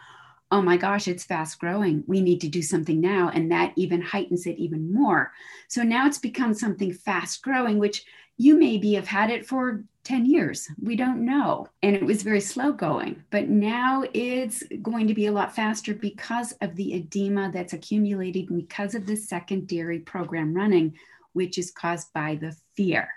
oh 0.51 0.61
my 0.61 0.77
gosh, 0.77 1.07
it's 1.07 1.23
fast 1.23 1.59
growing. 1.59 2.03
We 2.05 2.21
need 2.21 2.41
to 2.41 2.47
do 2.47 2.61
something 2.61 3.01
now. 3.01 3.31
And 3.33 3.51
that 3.51 3.73
even 3.75 4.01
heightens 4.01 4.45
it 4.45 4.57
even 4.57 4.93
more. 4.93 5.31
So 5.67 5.81
now 5.81 6.05
it's 6.05 6.19
become 6.19 6.53
something 6.53 6.93
fast 6.93 7.41
growing, 7.41 7.79
which 7.79 8.05
you 8.37 8.57
maybe 8.57 8.93
have 8.93 9.07
had 9.07 9.31
it 9.31 9.47
for 9.47 9.83
10 10.05 10.25
years. 10.27 10.69
We 10.81 10.95
don't 10.95 11.25
know. 11.25 11.67
And 11.83 11.95
it 11.95 12.05
was 12.05 12.23
very 12.23 12.39
slow 12.39 12.71
going, 12.71 13.23
but 13.31 13.49
now 13.49 14.05
it's 14.13 14.63
going 14.81 15.07
to 15.07 15.13
be 15.13 15.25
a 15.25 15.31
lot 15.31 15.55
faster 15.55 15.93
because 15.93 16.53
of 16.61 16.75
the 16.75 16.93
edema 16.93 17.51
that's 17.51 17.73
accumulated 17.73 18.47
because 18.47 18.95
of 18.95 19.05
the 19.05 19.17
secondary 19.17 19.99
program 19.99 20.53
running, 20.53 20.95
which 21.33 21.57
is 21.57 21.71
caused 21.71 22.13
by 22.13 22.35
the 22.35 22.55
fear. 22.77 23.09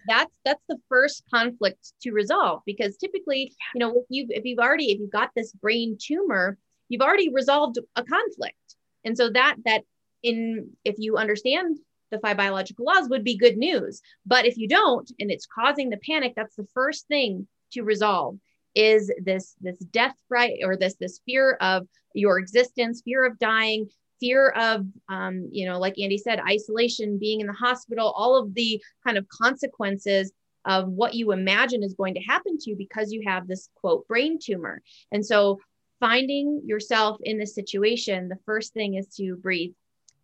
that's 0.08 0.32
that's 0.46 0.64
the 0.70 0.80
first 0.90 1.24
conflict 1.34 1.94
to 2.02 2.12
resolve 2.12 2.62
because 2.66 2.98
typically 2.98 3.54
you 3.74 3.80
know 3.80 3.92
if 3.92 4.06
you've 4.10 4.30
if 4.30 4.46
you've 4.46 4.60
already 4.60 4.92
if 4.92 5.00
you've 5.00 5.12
got 5.12 5.32
this 5.36 5.52
brain 5.54 5.98
tumor 6.00 6.58
you've 6.88 7.02
already 7.02 7.34
resolved 7.34 7.80
a 7.96 8.04
conflict 8.04 8.76
and 9.04 9.18
so 9.18 9.30
that 9.30 9.56
that 9.66 9.82
in 10.24 10.70
if 10.86 10.96
you 10.98 11.18
understand 11.18 11.78
the 12.12 12.20
five 12.20 12.38
biological 12.38 12.86
laws 12.86 13.10
would 13.10 13.24
be 13.24 13.38
good 13.38 13.58
news. 13.58 14.02
But 14.26 14.46
if 14.46 14.58
you 14.58 14.68
don't 14.68 15.10
and 15.20 15.32
it's 15.32 15.48
causing 15.48 15.90
the 15.90 16.00
panic 16.06 16.34
that's 16.36 16.56
the 16.56 16.68
first 16.74 17.08
thing 17.08 17.48
to 17.74 17.84
resolve 17.84 18.38
is 18.76 19.12
this 19.24 19.56
this 19.62 19.80
death 19.80 20.16
fright 20.28 20.60
or 20.64 20.78
this 20.78 20.96
this 21.00 21.20
fear 21.26 21.58
of 21.60 21.88
your 22.14 22.40
existence 22.40 23.02
fear 23.04 23.26
of 23.26 23.38
dying 23.40 23.88
fear 24.20 24.50
of 24.50 24.86
um, 25.10 25.50
you 25.52 25.66
know 25.66 25.78
like 25.78 26.00
andy 26.00 26.18
said 26.18 26.40
isolation 26.40 27.18
being 27.18 27.42
in 27.42 27.48
the 27.48 27.54
hospital 27.54 28.14
all 28.16 28.38
of 28.38 28.54
the 28.54 28.82
kind 29.06 29.18
of 29.18 29.28
consequences 29.28 30.32
of 30.66 30.88
what 30.90 31.14
you 31.14 31.32
imagine 31.32 31.84
is 31.84 31.94
going 31.94 32.14
to 32.14 32.22
happen 32.22 32.58
to 32.58 32.70
you 32.70 32.76
because 32.76 33.12
you 33.12 33.24
have 33.26 33.48
this 33.48 33.70
quote 33.76 34.08
brain 34.08 34.38
tumor. 34.42 34.82
And 35.12 35.26
so 35.26 35.60
finding 36.00 36.62
yourself 36.66 37.18
in 37.24 37.38
this 37.38 37.56
situation 37.56 38.28
the 38.28 38.40
first 38.46 38.74
thing 38.74 38.96
is 38.96 39.08
to 39.16 39.36
breathe 39.38 39.74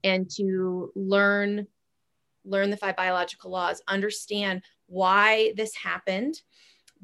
and 0.03 0.29
to 0.29 0.91
learn 0.96 1.67
learn 2.48 2.70
the 2.70 2.77
five 2.77 2.96
biological 2.96 3.51
laws 3.51 3.82
understand 3.88 4.62
why 4.88 5.54
this 5.56 5.75
happened 5.75 6.42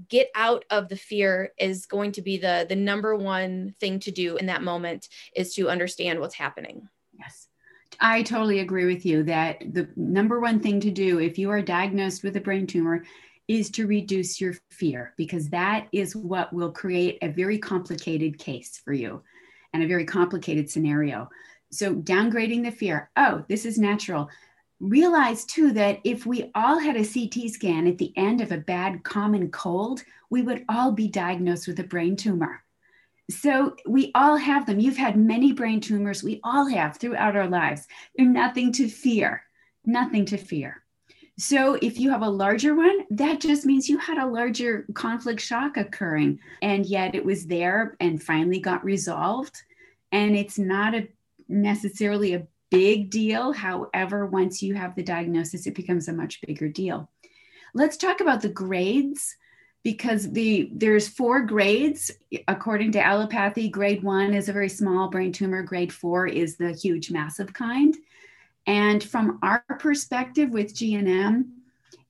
get 0.09 0.29
out 0.35 0.65
of 0.69 0.89
the 0.89 0.95
fear 0.95 1.53
is 1.57 1.85
going 1.85 2.11
to 2.11 2.21
be 2.21 2.37
the 2.37 2.65
the 2.67 2.75
number 2.75 3.15
one 3.15 3.73
thing 3.79 3.99
to 3.99 4.11
do 4.11 4.37
in 4.37 4.47
that 4.47 4.63
moment 4.63 5.09
is 5.35 5.53
to 5.55 5.69
understand 5.69 6.19
what's 6.19 6.35
happening. 6.35 6.87
Yes. 7.17 7.47
I 7.99 8.23
totally 8.23 8.59
agree 8.59 8.85
with 8.85 9.05
you 9.05 9.23
that 9.23 9.59
the 9.73 9.87
number 9.95 10.39
one 10.39 10.59
thing 10.59 10.79
to 10.81 10.91
do 10.91 11.19
if 11.19 11.37
you 11.37 11.51
are 11.51 11.61
diagnosed 11.61 12.23
with 12.23 12.35
a 12.35 12.41
brain 12.41 12.65
tumor 12.65 13.03
is 13.47 13.69
to 13.71 13.87
reduce 13.87 14.41
your 14.41 14.55
fear 14.71 15.13
because 15.17 15.49
that 15.49 15.87
is 15.91 16.15
what 16.15 16.51
will 16.53 16.71
create 16.71 17.19
a 17.21 17.27
very 17.27 17.57
complicated 17.57 18.39
case 18.39 18.81
for 18.83 18.93
you 18.93 19.21
and 19.73 19.83
a 19.83 19.87
very 19.87 20.05
complicated 20.05 20.69
scenario. 20.69 21.29
So 21.71 21.95
downgrading 21.95 22.63
the 22.63 22.71
fear. 22.71 23.11
Oh 23.15 23.43
this 23.47 23.65
is 23.65 23.77
natural 23.77 24.29
realize 24.83 25.45
too 25.45 25.71
that 25.71 25.99
if 26.03 26.25
we 26.25 26.51
all 26.53 26.77
had 26.77 26.97
a 26.97 27.05
CT 27.05 27.49
scan 27.49 27.87
at 27.87 27.97
the 27.97 28.11
end 28.17 28.41
of 28.41 28.51
a 28.51 28.57
bad 28.57 29.03
common 29.03 29.49
cold, 29.49 30.03
we 30.29 30.41
would 30.41 30.65
all 30.67 30.91
be 30.91 31.07
diagnosed 31.07 31.67
with 31.67 31.79
a 31.79 31.83
brain 31.83 32.17
tumor. 32.17 32.61
So 33.29 33.75
we 33.87 34.11
all 34.13 34.35
have 34.35 34.65
them. 34.65 34.81
You've 34.81 34.97
had 34.97 35.15
many 35.15 35.53
brain 35.53 35.79
tumors. 35.79 36.21
We 36.21 36.41
all 36.43 36.67
have 36.67 36.97
throughout 36.97 37.37
our 37.37 37.47
lives. 37.47 37.87
They're 38.15 38.27
nothing 38.27 38.73
to 38.73 38.89
fear, 38.89 39.43
nothing 39.85 40.25
to 40.25 40.37
fear. 40.37 40.83
So 41.37 41.75
if 41.81 41.97
you 41.97 42.11
have 42.11 42.21
a 42.21 42.29
larger 42.29 42.75
one, 42.75 43.05
that 43.11 43.39
just 43.39 43.65
means 43.65 43.87
you 43.89 43.97
had 43.97 44.17
a 44.17 44.27
larger 44.27 44.85
conflict 44.93 45.39
shock 45.39 45.77
occurring, 45.77 46.39
and 46.61 46.85
yet 46.85 47.15
it 47.15 47.25
was 47.25 47.47
there 47.47 47.95
and 48.01 48.21
finally 48.21 48.59
got 48.59 48.83
resolved. 48.83 49.55
And 50.11 50.35
it's 50.35 50.59
not 50.59 50.93
a 50.93 51.07
necessarily 51.47 52.33
a 52.33 52.47
big 52.73 53.11
deal. 53.11 53.53
However, 53.53 54.25
once 54.25 54.63
you 54.63 54.73
have 54.73 54.95
the 54.95 55.03
diagnosis, 55.03 55.67
it 55.67 55.75
becomes 55.75 56.07
a 56.07 56.13
much 56.13 56.41
bigger 56.41 56.67
deal. 56.67 57.07
Let's 57.75 57.97
talk 57.97 58.19
about 58.19 58.41
the 58.41 58.49
grades 58.49 59.37
because 59.83 60.31
the 60.31 60.71
there's 60.73 61.07
four 61.07 61.41
grades 61.41 62.09
according 62.47 62.93
to 62.93 62.99
allopathy. 62.99 63.69
Grade 63.69 64.01
one 64.01 64.33
is 64.33 64.49
a 64.49 64.53
very 64.53 64.69
small 64.69 65.07
brain 65.09 65.31
tumor. 65.31 65.61
Grade 65.61 65.93
four 65.93 66.25
is 66.25 66.57
the 66.57 66.71
huge, 66.73 67.11
massive 67.11 67.53
kind. 67.53 67.95
And 68.65 69.03
from 69.03 69.37
our 69.43 69.63
perspective 69.79 70.49
with 70.49 70.73
GNM, 70.73 71.49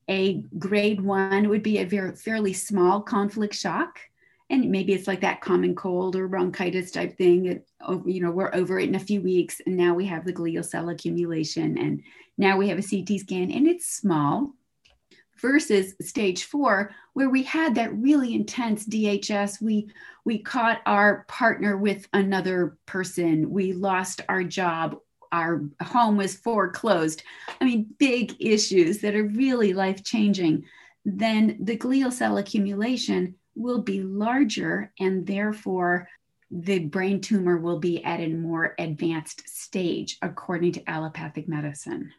a 0.08 0.44
grade 0.60 1.02
one 1.02 1.50
would 1.50 1.64
be 1.64 1.80
a 1.80 1.86
very 1.86 2.16
fairly 2.16 2.54
small 2.54 3.02
conflict 3.02 3.56
shock 3.56 4.00
and 4.50 4.70
maybe 4.70 4.94
it's 4.94 5.08
like 5.08 5.22
that 5.22 5.42
common 5.42 5.76
cold 5.76 6.16
or 6.16 6.28
bronchitis 6.28 6.92
type 6.92 7.18
thing 7.18 7.46
it, 7.46 7.68
oh, 7.82 8.04
you 8.06 8.22
know 8.22 8.32
we're 8.32 8.54
over 8.54 8.80
it 8.80 8.90
in 8.90 8.96
a 8.96 9.00
few 9.00 9.22
weeks 9.22 9.62
and 9.66 9.76
now 9.76 9.94
we 9.94 10.06
have 10.06 10.26
the 10.26 10.34
glial 10.34 10.66
cell 10.66 10.90
accumulation 10.90 11.78
and 11.78 12.02
now 12.38 12.58
we 12.58 12.68
have 12.68 12.78
a 12.78 12.82
ct 12.82 13.20
scan 13.20 13.52
and 13.52 13.68
it's 13.68 13.88
small 13.88 14.54
versus 15.42 15.94
stage 16.02 16.46
four 16.46 16.92
where 17.14 17.30
we 17.30 17.44
had 17.44 17.76
that 17.76 17.94
really 17.96 18.34
intense 18.34 18.86
dhs 18.88 19.62
we 19.62 19.88
we 20.26 20.40
caught 20.40 20.82
our 20.86 21.26
partner 21.28 21.78
with 21.78 22.08
another 22.14 22.78
person. 22.86 23.50
We 23.50 23.74
lost 23.74 24.22
our 24.30 24.44
job. 24.44 24.98
Our 25.34 25.64
home 25.82 26.16
was 26.16 26.36
foreclosed. 26.36 27.24
I 27.60 27.66
mean 27.66 27.88
big 27.98 28.36
issues 28.40 29.00
that 29.00 29.16
are 29.16 29.26
really 29.26 29.74
life 29.74 30.04
changing 30.04 30.66
then 31.06 31.58
the 31.60 31.78
glial 31.78 32.12
cell 32.12 32.38
accumulation 32.38 33.36
will 33.56 33.82
be 33.82 34.02
larger 34.02 34.92
and 35.00 35.26
therefore 35.26 36.08
the 36.52 36.80
brain 36.80 37.20
tumor 37.20 37.58
will 37.58 37.80
be 37.80 38.04
at 38.04 38.20
a 38.20 38.28
more 38.28 38.76
advanced 38.78 39.48
stage 39.48 40.18
according 40.22 40.72
to 40.72 40.90
allopathic 40.90 41.48
medicine. 41.48 42.12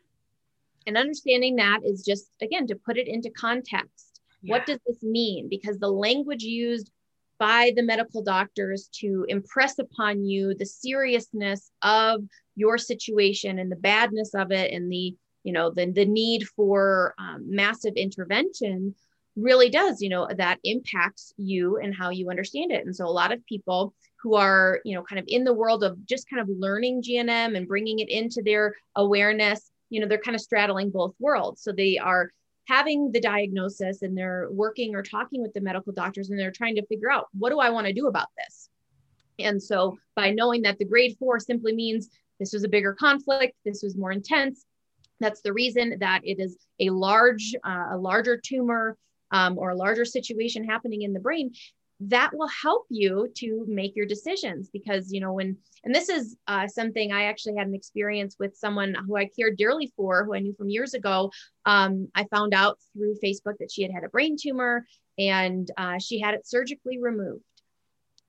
And 0.86 0.96
understanding 0.96 1.56
that 1.56 1.80
is 1.84 2.04
just 2.04 2.30
again 2.42 2.66
to 2.66 2.74
put 2.74 2.98
it 2.98 3.08
into 3.08 3.30
context. 3.30 4.20
Yeah. 4.42 4.52
what 4.52 4.66
does 4.66 4.78
this 4.86 5.02
mean? 5.02 5.48
Because 5.48 5.78
the 5.78 5.90
language 5.90 6.42
used 6.42 6.90
by 7.38 7.72
the 7.76 7.82
medical 7.82 8.22
doctors 8.22 8.88
to 9.00 9.24
impress 9.28 9.78
upon 9.78 10.24
you 10.24 10.54
the 10.54 10.66
seriousness 10.66 11.70
of 11.82 12.22
your 12.56 12.78
situation 12.78 13.58
and 13.58 13.70
the 13.70 13.76
badness 13.76 14.34
of 14.34 14.52
it 14.52 14.72
and 14.72 14.90
the 14.90 15.14
you 15.42 15.52
know 15.52 15.70
the, 15.70 15.90
the 15.90 16.06
need 16.06 16.46
for 16.48 17.14
um, 17.18 17.44
massive 17.46 17.94
intervention 17.96 18.94
really 19.36 19.68
does 19.68 20.00
you 20.00 20.08
know 20.08 20.28
that 20.36 20.58
impacts 20.64 21.32
you 21.36 21.78
and 21.78 21.94
how 21.94 22.10
you 22.10 22.30
understand 22.30 22.72
it. 22.72 22.84
And 22.84 22.94
so 22.94 23.06
a 23.06 23.08
lot 23.08 23.32
of 23.32 23.44
people 23.46 23.94
who 24.22 24.34
are 24.34 24.80
you 24.84 24.94
know 24.94 25.02
kind 25.02 25.18
of 25.18 25.24
in 25.28 25.44
the 25.44 25.52
world 25.52 25.84
of 25.84 26.04
just 26.06 26.28
kind 26.30 26.40
of 26.40 26.48
learning 26.48 27.02
gnm 27.02 27.56
and 27.56 27.68
bringing 27.68 27.98
it 27.98 28.08
into 28.08 28.42
their 28.42 28.74
awareness 28.96 29.70
you 29.90 30.00
know 30.00 30.06
they're 30.06 30.18
kind 30.18 30.34
of 30.34 30.40
straddling 30.40 30.90
both 30.90 31.14
worlds. 31.18 31.62
So 31.62 31.72
they 31.72 31.98
are 31.98 32.30
having 32.66 33.12
the 33.12 33.20
diagnosis 33.20 34.02
and 34.02 34.16
they're 34.16 34.48
working 34.50 34.94
or 34.94 35.02
talking 35.02 35.42
with 35.42 35.52
the 35.52 35.60
medical 35.60 35.92
doctors 35.92 36.30
and 36.30 36.38
they're 36.38 36.50
trying 36.50 36.76
to 36.76 36.86
figure 36.86 37.10
out 37.10 37.28
what 37.38 37.50
do 37.50 37.58
i 37.60 37.68
want 37.68 37.86
to 37.86 37.92
do 37.92 38.06
about 38.06 38.28
this? 38.38 38.70
And 39.38 39.62
so 39.62 39.98
by 40.16 40.30
knowing 40.30 40.62
that 40.62 40.78
the 40.78 40.84
grade 40.84 41.16
four 41.18 41.38
simply 41.40 41.74
means 41.74 42.08
this 42.38 42.52
was 42.52 42.64
a 42.64 42.68
bigger 42.68 42.94
conflict 42.94 43.54
this 43.64 43.82
was 43.82 43.96
more 43.96 44.12
intense 44.12 44.64
that's 45.20 45.40
the 45.42 45.52
reason 45.52 45.98
that 46.00 46.20
it 46.24 46.40
is 46.40 46.56
a 46.80 46.90
large 46.90 47.54
uh, 47.64 47.88
a 47.92 47.96
larger 47.96 48.36
tumor 48.36 48.96
um, 49.34 49.58
or 49.58 49.70
a 49.70 49.76
larger 49.76 50.04
situation 50.04 50.64
happening 50.64 51.02
in 51.02 51.12
the 51.12 51.20
brain 51.20 51.52
that 52.00 52.30
will 52.34 52.48
help 52.48 52.86
you 52.88 53.28
to 53.36 53.64
make 53.68 53.94
your 53.94 54.06
decisions 54.06 54.68
because 54.72 55.12
you 55.12 55.20
know 55.20 55.32
when 55.32 55.56
and 55.84 55.94
this 55.94 56.08
is 56.08 56.36
uh, 56.48 56.66
something 56.66 57.12
i 57.12 57.24
actually 57.24 57.54
had 57.56 57.66
an 57.66 57.74
experience 57.74 58.36
with 58.38 58.56
someone 58.56 58.94
who 59.06 59.16
i 59.16 59.26
cared 59.26 59.56
dearly 59.56 59.92
for 59.96 60.24
who 60.24 60.34
i 60.34 60.38
knew 60.40 60.54
from 60.54 60.68
years 60.68 60.94
ago. 60.94 61.30
Um, 61.66 62.08
i 62.14 62.24
found 62.24 62.54
out 62.54 62.78
through 62.92 63.16
facebook 63.22 63.58
that 63.58 63.70
she 63.72 63.82
had 63.82 63.92
had 63.92 64.04
a 64.04 64.08
brain 64.08 64.36
tumor 64.40 64.86
and 65.18 65.70
uh, 65.76 65.98
she 65.98 66.18
had 66.18 66.34
it 66.34 66.44
surgically 66.44 66.98
removed. 67.00 67.44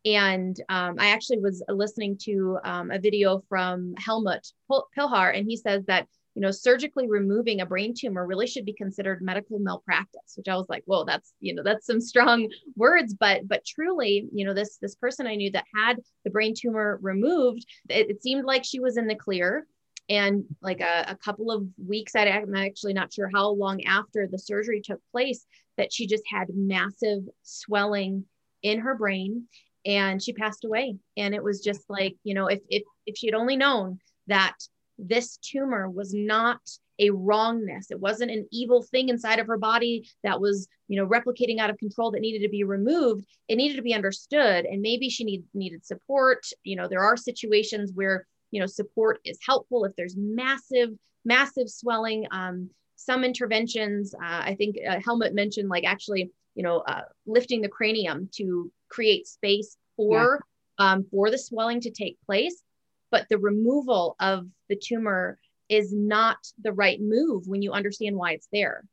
And 0.06 0.56
um, 0.70 0.96
i 1.00 1.08
actually 1.10 1.40
was 1.40 1.64
listening 1.68 2.18
to 2.26 2.60
um, 2.64 2.92
a 2.92 3.00
video 3.00 3.44
from 3.50 3.96
helmut 3.98 4.46
pilhar 4.72 5.36
and 5.36 5.48
he 5.48 5.58
says 5.58 5.84
that 5.86 6.08
you 6.36 6.42
know, 6.42 6.52
surgically 6.52 7.08
removing 7.08 7.62
a 7.62 7.66
brain 7.66 7.94
tumor 7.98 8.28
really 8.28 8.46
should 8.46 8.66
be 8.66 8.74
considered 8.74 9.22
medical 9.22 9.58
malpractice, 9.58 10.34
which 10.36 10.50
I 10.50 10.56
was 10.56 10.68
like, 10.68 10.84
whoa, 10.86 11.06
that's, 11.06 11.34
you 11.40 11.56
know, 11.56 11.64
that's 11.64 11.86
some 11.86 12.02
strong 12.02 12.50
words, 12.76 13.14
but, 13.14 13.48
but 13.48 13.66
truly, 13.66 14.28
you 14.34 14.46
know, 14.46 14.54
this, 14.54 14.78
this 14.82 14.96
person 14.96 15.26
I 15.26 15.36
knew 15.36 15.50
that 15.52 15.64
had 15.74 15.98
the 16.26 16.30
brain 16.30 16.54
tumor 16.56 17.00
removed, 17.02 17.66
it, 17.90 18.10
it 18.10 18.22
seemed 18.22 18.44
like 18.44 18.66
she 18.66 18.82
was 18.82 18.98
in 18.98 19.08
the 19.08 19.16
clear. 19.16 19.66
And 20.08 20.44
like 20.62 20.82
a, 20.82 21.06
a 21.08 21.16
couple 21.16 21.50
of 21.50 21.66
weeks, 21.84 22.16
I, 22.16 22.28
I'm 22.28 22.54
actually 22.54 22.94
not 22.94 23.12
sure 23.12 23.30
how 23.34 23.50
long 23.50 23.84
after 23.86 24.28
the 24.28 24.38
surgery 24.38 24.82
took 24.82 25.00
place, 25.12 25.46
that 25.78 25.92
she 25.92 26.06
just 26.06 26.24
had 26.30 26.48
massive 26.54 27.24
swelling 27.44 28.26
in 28.62 28.80
her 28.80 28.96
brain 28.96 29.46
and 29.86 30.22
she 30.22 30.34
passed 30.34 30.66
away. 30.66 30.98
And 31.18 31.34
it 31.34 31.44
was 31.44 31.62
just 31.62 31.90
like, 31.90 32.16
you 32.24 32.34
know, 32.34 32.48
if, 32.48 32.60
if, 32.70 32.84
if 33.06 33.18
she 33.18 33.28
had 33.28 33.36
only 33.36 33.56
known 33.56 34.00
that 34.28 34.56
this 34.98 35.38
tumor 35.38 35.90
was 35.90 36.14
not 36.14 36.60
a 37.00 37.10
wrongness 37.10 37.92
it 37.92 38.00
wasn't 38.00 38.32
an 38.32 38.48
evil 38.52 38.82
thing 38.82 39.10
inside 39.10 39.40
of 39.40 39.48
her 39.48 39.58
body 39.58 40.08
that 40.24 40.40
was 40.40 40.68
you 40.88 40.98
know 40.98 41.08
replicating 41.08 41.60
out 41.60 41.70
of 41.70 41.78
control 41.78 42.10
that 42.10 42.22
needed 42.22 42.42
to 42.42 42.50
be 42.50 42.64
removed 42.64 43.26
it 43.50 43.58
needed 43.58 43.76
to 43.76 43.82
be 43.82 43.94
understood 43.94 44.66
and 44.66 44.82
maybe 44.82 45.10
she 45.10 45.26
need, 45.26 45.44
needed 45.54 45.86
support 45.86 46.46
you 46.64 46.76
know 46.76 46.88
there 46.88 47.04
are 47.04 47.18
situations 47.18 47.92
where 47.94 48.26
you 48.52 48.62
know 48.62 48.66
support 48.66 49.20
is 49.26 49.38
helpful 49.46 49.84
if 49.84 49.94
there's 49.98 50.16
massive 50.18 50.90
massive 51.26 51.70
swelling 51.70 52.26
um, 52.32 52.70
some 52.96 53.24
interventions, 53.24 54.14
uh, 54.16 54.42
I 54.44 54.56
think 54.56 54.78
uh, 54.88 55.00
Helmut 55.04 55.34
mentioned 55.34 55.70
like 55.70 55.86
actually, 55.86 56.32
you 56.56 56.64
know, 56.64 56.80
uh, 56.80 57.02
lifting 57.26 57.62
the 57.62 57.70
cranium 57.70 58.30
to 58.36 58.72
create 58.90 59.28
space 59.28 59.78
for 59.96 60.42
yeah. 60.80 60.92
um, 60.94 61.06
for 61.12 61.30
the 61.30 61.38
swelling 61.38 61.82
to 61.82 61.92
take 61.92 62.18
place. 62.26 62.64
But 63.12 63.28
the 63.30 63.38
removal 63.38 64.16
of 64.20 64.48
the 64.70 64.76
tumor 64.76 65.40
is 65.70 65.94
not 65.94 66.38
the 66.62 66.74
right 66.74 67.00
move 67.02 67.48
when 67.48 67.62
you 67.62 67.72
understand 67.72 68.16
why 68.16 68.32
it's 68.32 68.48
there. 68.52 68.86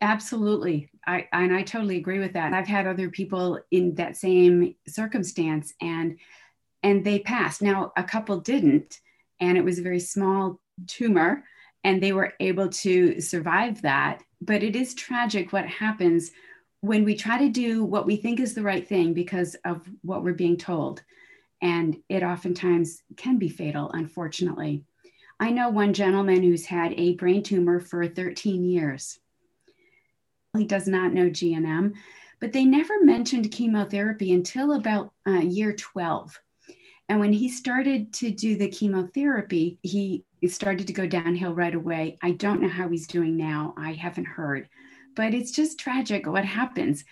Absolutely. 0.00 0.90
I 1.06 1.28
and 1.32 1.54
I 1.54 1.62
totally 1.62 1.96
agree 1.96 2.18
with 2.18 2.34
that. 2.34 2.52
I've 2.52 2.66
had 2.66 2.86
other 2.86 3.08
people 3.08 3.60
in 3.70 3.94
that 3.94 4.16
same 4.16 4.74
circumstance 4.86 5.72
and 5.80 6.18
and 6.82 7.04
they 7.04 7.20
passed. 7.20 7.62
Now 7.62 7.92
a 7.96 8.02
couple 8.02 8.40
didn't 8.40 9.00
and 9.40 9.56
it 9.56 9.64
was 9.64 9.78
a 9.78 9.82
very 9.82 10.00
small 10.00 10.60
tumor 10.86 11.44
and 11.84 12.02
they 12.02 12.12
were 12.12 12.34
able 12.40 12.68
to 12.68 13.20
survive 13.20 13.82
that. 13.82 14.22
But 14.40 14.62
it 14.62 14.76
is 14.76 14.94
tragic 14.94 15.52
what 15.52 15.66
happens 15.66 16.30
when 16.80 17.04
we 17.04 17.14
try 17.14 17.38
to 17.38 17.48
do 17.48 17.82
what 17.82 18.04
we 18.04 18.16
think 18.16 18.40
is 18.40 18.54
the 18.54 18.62
right 18.62 18.86
thing 18.86 19.14
because 19.14 19.54
of 19.64 19.88
what 20.02 20.22
we're 20.22 20.34
being 20.34 20.58
told. 20.58 21.02
And 21.62 21.96
it 22.08 22.22
oftentimes 22.22 23.02
can 23.16 23.38
be 23.38 23.48
fatal, 23.48 23.90
unfortunately. 23.92 24.84
I 25.40 25.50
know 25.50 25.68
one 25.68 25.94
gentleman 25.94 26.42
who's 26.42 26.66
had 26.66 26.92
a 26.92 27.14
brain 27.14 27.42
tumor 27.42 27.80
for 27.80 28.06
13 28.06 28.64
years. 28.64 29.18
He 30.56 30.64
does 30.64 30.86
not 30.86 31.12
know 31.12 31.28
GNM, 31.28 31.94
but 32.40 32.52
they 32.52 32.64
never 32.64 33.04
mentioned 33.04 33.50
chemotherapy 33.50 34.32
until 34.32 34.72
about 34.72 35.12
uh, 35.26 35.40
year 35.40 35.74
12. 35.74 36.38
And 37.08 37.20
when 37.20 37.32
he 37.32 37.48
started 37.48 38.12
to 38.14 38.30
do 38.30 38.56
the 38.56 38.68
chemotherapy, 38.68 39.78
he 39.82 40.24
started 40.46 40.86
to 40.86 40.92
go 40.92 41.06
downhill 41.06 41.54
right 41.54 41.74
away. 41.74 42.18
I 42.22 42.32
don't 42.32 42.62
know 42.62 42.68
how 42.68 42.88
he's 42.88 43.06
doing 43.06 43.36
now. 43.36 43.74
I 43.76 43.92
haven't 43.92 44.26
heard, 44.26 44.68
but 45.14 45.34
it's 45.34 45.52
just 45.52 45.78
tragic 45.78 46.26
what 46.26 46.44
happens. 46.44 47.04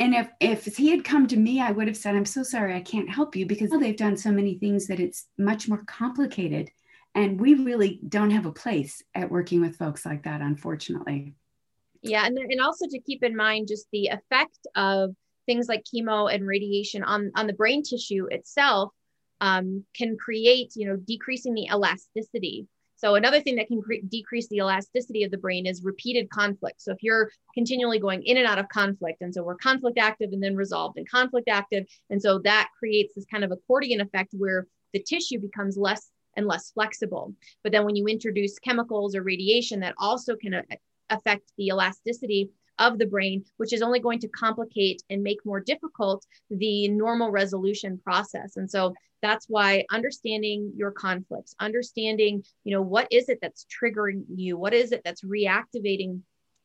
And 0.00 0.14
if, 0.14 0.30
if 0.40 0.76
he 0.76 0.88
had 0.88 1.04
come 1.04 1.26
to 1.26 1.36
me, 1.36 1.60
I 1.60 1.70
would 1.70 1.86
have 1.86 1.96
said, 1.96 2.16
I'm 2.16 2.24
so 2.24 2.42
sorry, 2.42 2.74
I 2.74 2.80
can't 2.80 3.10
help 3.10 3.36
you 3.36 3.44
because 3.44 3.70
they've 3.70 3.96
done 3.96 4.16
so 4.16 4.32
many 4.32 4.54
things 4.54 4.86
that 4.86 4.98
it's 4.98 5.26
much 5.36 5.68
more 5.68 5.84
complicated. 5.86 6.70
And 7.14 7.38
we 7.38 7.54
really 7.54 8.00
don't 8.08 8.30
have 8.30 8.46
a 8.46 8.52
place 8.52 9.02
at 9.14 9.30
working 9.30 9.60
with 9.60 9.76
folks 9.76 10.06
like 10.06 10.22
that, 10.22 10.40
unfortunately. 10.40 11.34
Yeah. 12.00 12.24
And, 12.24 12.38
and 12.38 12.62
also 12.62 12.86
to 12.88 12.98
keep 13.00 13.22
in 13.22 13.36
mind 13.36 13.68
just 13.68 13.88
the 13.92 14.06
effect 14.06 14.66
of 14.74 15.14
things 15.44 15.68
like 15.68 15.84
chemo 15.84 16.32
and 16.32 16.46
radiation 16.46 17.04
on, 17.04 17.30
on 17.36 17.46
the 17.46 17.52
brain 17.52 17.82
tissue 17.82 18.26
itself 18.30 18.92
um, 19.42 19.84
can 19.94 20.16
create, 20.16 20.72
you 20.76 20.88
know, 20.88 20.96
decreasing 20.96 21.52
the 21.52 21.68
elasticity. 21.70 22.66
So 23.00 23.14
another 23.14 23.40
thing 23.40 23.56
that 23.56 23.68
can 23.68 23.80
cre- 23.80 24.04
decrease 24.06 24.46
the 24.48 24.58
elasticity 24.58 25.24
of 25.24 25.30
the 25.30 25.38
brain 25.38 25.64
is 25.64 25.82
repeated 25.82 26.28
conflict. 26.28 26.82
So 26.82 26.92
if 26.92 26.98
you're 27.02 27.30
continually 27.54 27.98
going 27.98 28.22
in 28.24 28.36
and 28.36 28.46
out 28.46 28.58
of 28.58 28.68
conflict, 28.68 29.22
and 29.22 29.32
so 29.32 29.42
we're 29.42 29.54
conflict 29.54 29.96
active 29.96 30.34
and 30.34 30.42
then 30.42 30.54
resolved 30.54 30.98
and 30.98 31.08
conflict 31.08 31.48
active, 31.48 31.86
and 32.10 32.20
so 32.20 32.40
that 32.40 32.68
creates 32.78 33.14
this 33.14 33.24
kind 33.24 33.42
of 33.42 33.52
accordion 33.52 34.02
effect 34.02 34.34
where 34.36 34.66
the 34.92 35.02
tissue 35.02 35.40
becomes 35.40 35.78
less 35.78 36.10
and 36.36 36.46
less 36.46 36.72
flexible. 36.72 37.34
But 37.62 37.72
then 37.72 37.86
when 37.86 37.96
you 37.96 38.06
introduce 38.06 38.58
chemicals 38.58 39.16
or 39.16 39.22
radiation, 39.22 39.80
that 39.80 39.94
also 39.98 40.36
can 40.36 40.62
affect 41.08 41.52
the 41.56 41.68
elasticity 41.68 42.50
of 42.80 42.98
the 42.98 43.06
brain, 43.06 43.44
which 43.58 43.72
is 43.72 43.82
only 43.82 44.00
going 44.00 44.18
to 44.18 44.28
complicate 44.28 45.02
and 45.10 45.22
make 45.22 45.44
more 45.44 45.60
difficult 45.60 46.26
the 46.50 46.88
normal 46.88 47.30
resolution 47.30 48.00
process. 48.02 48.56
And 48.56 48.68
so 48.68 48.94
that's 49.22 49.46
why 49.48 49.84
understanding 49.90 50.72
your 50.76 50.90
conflicts, 50.90 51.54
understanding, 51.60 52.42
you 52.64 52.74
know, 52.74 52.82
what 52.82 53.06
is 53.10 53.28
it 53.28 53.38
that's 53.40 53.66
triggering 53.66 54.24
you? 54.34 54.56
What 54.56 54.74
is 54.74 54.92
it 54.92 55.02
that's 55.04 55.22
reactivating 55.22 56.22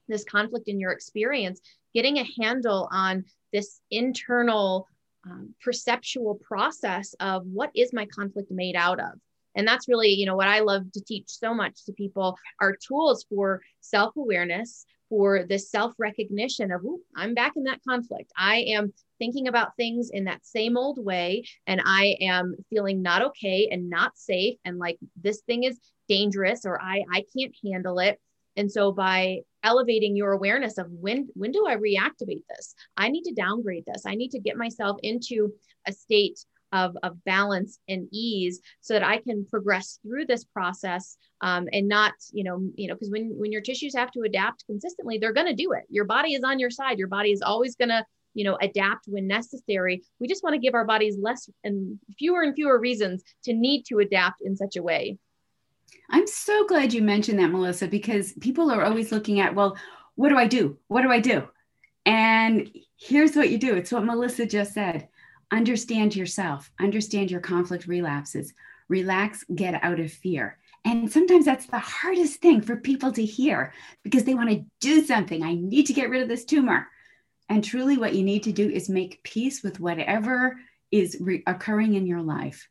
this 0.07 0.23
conflict 0.23 0.67
in 0.67 0.79
your 0.79 0.91
experience? 0.91 1.59
Getting 1.93 2.17
a 2.17 2.27
handle 2.41 2.87
on 2.91 3.25
this 3.51 3.79
internal 3.91 4.87
um, 5.25 5.53
perceptual 5.63 6.35
process 6.35 7.13
of 7.19 7.45
what 7.45 7.71
is 7.75 7.93
my 7.93 8.05
conflict 8.05 8.51
made 8.51 8.75
out 8.75 8.99
of 8.99 9.19
and 9.55 9.67
that's 9.67 9.87
really 9.87 10.09
you 10.09 10.25
know 10.25 10.35
what 10.35 10.47
i 10.47 10.59
love 10.59 10.83
to 10.91 11.01
teach 11.03 11.25
so 11.27 11.53
much 11.53 11.83
to 11.85 11.93
people 11.93 12.37
are 12.61 12.75
tools 12.75 13.25
for 13.27 13.61
self-awareness 13.81 14.85
for 15.09 15.43
this 15.43 15.69
self 15.69 15.93
recognition 15.97 16.71
of, 16.71 16.81
I'm 17.15 17.33
back 17.33 17.53
in 17.55 17.63
that 17.63 17.81
conflict. 17.87 18.31
I 18.37 18.57
am 18.67 18.93
thinking 19.19 19.47
about 19.47 19.75
things 19.75 20.09
in 20.11 20.25
that 20.25 20.45
same 20.45 20.77
old 20.77 21.03
way, 21.03 21.45
and 21.67 21.81
I 21.85 22.17
am 22.21 22.55
feeling 22.69 23.01
not 23.01 23.21
okay 23.21 23.69
and 23.71 23.89
not 23.89 24.17
safe, 24.17 24.57
and 24.65 24.77
like 24.77 24.97
this 25.21 25.41
thing 25.41 25.63
is 25.63 25.79
dangerous, 26.07 26.65
or 26.65 26.81
I, 26.81 27.03
I 27.11 27.23
can't 27.37 27.55
handle 27.63 27.99
it. 27.99 28.19
And 28.57 28.71
so 28.71 28.91
by 28.91 29.39
elevating 29.63 30.15
your 30.15 30.31
awareness 30.31 30.77
of 30.77 30.89
when 30.91 31.27
when 31.33 31.51
do 31.51 31.65
I 31.67 31.75
reactivate 31.75 32.43
this? 32.49 32.75
I 32.95 33.09
need 33.09 33.23
to 33.23 33.33
downgrade 33.33 33.85
this. 33.85 34.03
I 34.05 34.15
need 34.15 34.31
to 34.31 34.39
get 34.39 34.57
myself 34.57 34.97
into 35.03 35.53
a 35.87 35.91
state 35.91 36.39
of, 36.75 36.97
of 37.03 37.23
balance 37.23 37.79
and 37.87 38.07
ease 38.11 38.59
so 38.81 38.93
that 38.93 39.03
I 39.03 39.19
can 39.19 39.45
progress 39.45 39.97
through 40.03 40.25
this 40.25 40.43
process 40.43 41.17
um, 41.39 41.69
and 41.71 41.87
not, 41.87 42.13
you 42.31 42.43
know, 42.43 42.69
you 42.75 42.89
know, 42.89 42.95
because 42.95 43.09
when, 43.09 43.33
when 43.37 43.53
your 43.53 43.61
tissues 43.61 43.95
have 43.95 44.11
to 44.11 44.21
adapt 44.21 44.65
consistently, 44.65 45.17
they're 45.17 45.33
going 45.33 45.47
to 45.47 45.55
do 45.55 45.71
it. 45.71 45.83
Your 45.89 46.03
body 46.03 46.33
is 46.33 46.43
on 46.43 46.59
your 46.59 46.69
side. 46.69 46.99
Your 46.99 47.07
body 47.07 47.31
is 47.31 47.41
always 47.41 47.77
going 47.77 47.89
to, 47.89 48.05
you 48.33 48.43
know, 48.43 48.57
adapt 48.61 49.05
when 49.07 49.25
necessary. 49.25 50.03
We 50.19 50.27
just 50.27 50.43
want 50.43 50.53
to 50.55 50.59
give 50.59 50.73
our 50.73 50.83
bodies 50.85 51.15
less 51.17 51.49
and 51.63 51.97
fewer 52.19 52.41
and 52.41 52.53
fewer 52.53 52.77
reasons 52.77 53.23
to 53.45 53.53
need 53.53 53.83
to 53.85 53.99
adapt 53.99 54.41
in 54.41 54.57
such 54.57 54.75
a 54.75 54.83
way. 54.83 55.17
I'm 56.09 56.27
so 56.27 56.67
glad 56.67 56.93
you 56.93 57.01
mentioned 57.01 57.39
that, 57.39 57.51
Melissa, 57.51 57.87
because 57.87 58.33
people 58.33 58.69
are 58.69 58.83
always 58.83 59.13
looking 59.13 59.39
at, 59.39 59.55
well, 59.55 59.77
what 60.15 60.29
do 60.29 60.37
I 60.37 60.47
do? 60.47 60.77
What 60.87 61.03
do 61.03 61.09
I 61.09 61.21
do? 61.21 61.47
And 62.05 62.69
here's 62.99 63.35
what 63.35 63.49
you 63.49 63.57
do. 63.57 63.75
It's 63.75 63.93
what 63.93 64.03
Melissa 64.03 64.45
just 64.45 64.73
said 64.73 65.07
understand 65.51 66.15
yourself, 66.15 66.71
understand 66.79 67.31
your 67.31 67.41
conflict 67.41 67.87
relapses, 67.87 68.53
relax, 68.89 69.43
get 69.53 69.83
out 69.83 69.99
of 69.99 70.11
fear. 70.11 70.57
And 70.83 71.11
sometimes 71.11 71.45
that's 71.45 71.65
the 71.65 71.79
hardest 71.79 72.41
thing 72.41 72.61
for 72.61 72.75
people 72.75 73.11
to 73.13 73.25
hear 73.25 73.73
because 74.03 74.23
they 74.23 74.35
want 74.35 74.51
to 74.51 74.65
do 74.81 75.03
something. 75.03 75.41
I 75.41 75.55
need 75.55 75.87
to 75.87 75.93
get 75.93 76.09
rid 76.09 76.21
of 76.21 76.27
this 76.27 76.45
tumor. 76.45 76.87
And 77.49 77.63
truly, 77.63 77.97
what 77.97 78.13
you 78.13 78.23
need 78.23 78.43
to 78.43 78.51
do 78.51 78.69
is 78.69 78.89
make 78.89 79.23
peace 79.23 79.63
with 79.63 79.79
whatever 79.79 80.57
is 80.91 81.17
re- 81.19 81.43
occurring 81.47 81.95
in 81.95 82.05
your 82.05 82.21
life. 82.21 82.67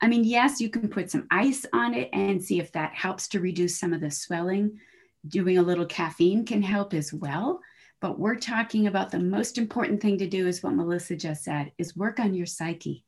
I 0.00 0.08
mean, 0.08 0.24
yes, 0.24 0.60
you 0.60 0.68
can 0.68 0.88
put 0.88 1.10
some 1.10 1.28
ice 1.30 1.64
on 1.72 1.94
it 1.94 2.10
and 2.12 2.42
see 2.42 2.58
if 2.58 2.72
that 2.72 2.92
helps 2.94 3.28
to 3.28 3.40
reduce 3.40 3.78
some 3.78 3.92
of 3.92 4.00
the 4.00 4.10
swelling. 4.10 4.80
Doing 5.26 5.58
a 5.58 5.62
little 5.62 5.86
caffeine 5.86 6.44
can 6.44 6.62
help 6.62 6.94
as 6.94 7.12
well. 7.12 7.60
But 8.02 8.18
we're 8.18 8.34
talking 8.34 8.88
about 8.88 9.12
the 9.12 9.20
most 9.20 9.56
important 9.56 10.02
thing 10.02 10.18
to 10.18 10.26
do 10.26 10.48
is 10.48 10.60
what 10.60 10.74
Melissa 10.74 11.14
just 11.14 11.44
said 11.44 11.70
is 11.78 11.96
work 11.96 12.18
on 12.18 12.34
your 12.34 12.46
psyche. 12.46 13.04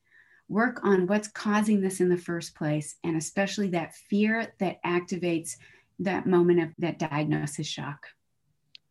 Work 0.48 0.84
on 0.84 1.08
what's 1.08 1.26
causing 1.26 1.80
this 1.80 2.00
in 2.00 2.08
the 2.08 2.16
first 2.16 2.54
place, 2.54 2.94
and 3.02 3.16
especially 3.16 3.70
that 3.70 3.96
fear 4.08 4.52
that 4.60 4.80
activates 4.84 5.56
that 5.98 6.26
moment 6.26 6.60
of 6.60 6.68
that 6.78 7.00
diagnosis 7.00 7.66
shock. 7.66 8.06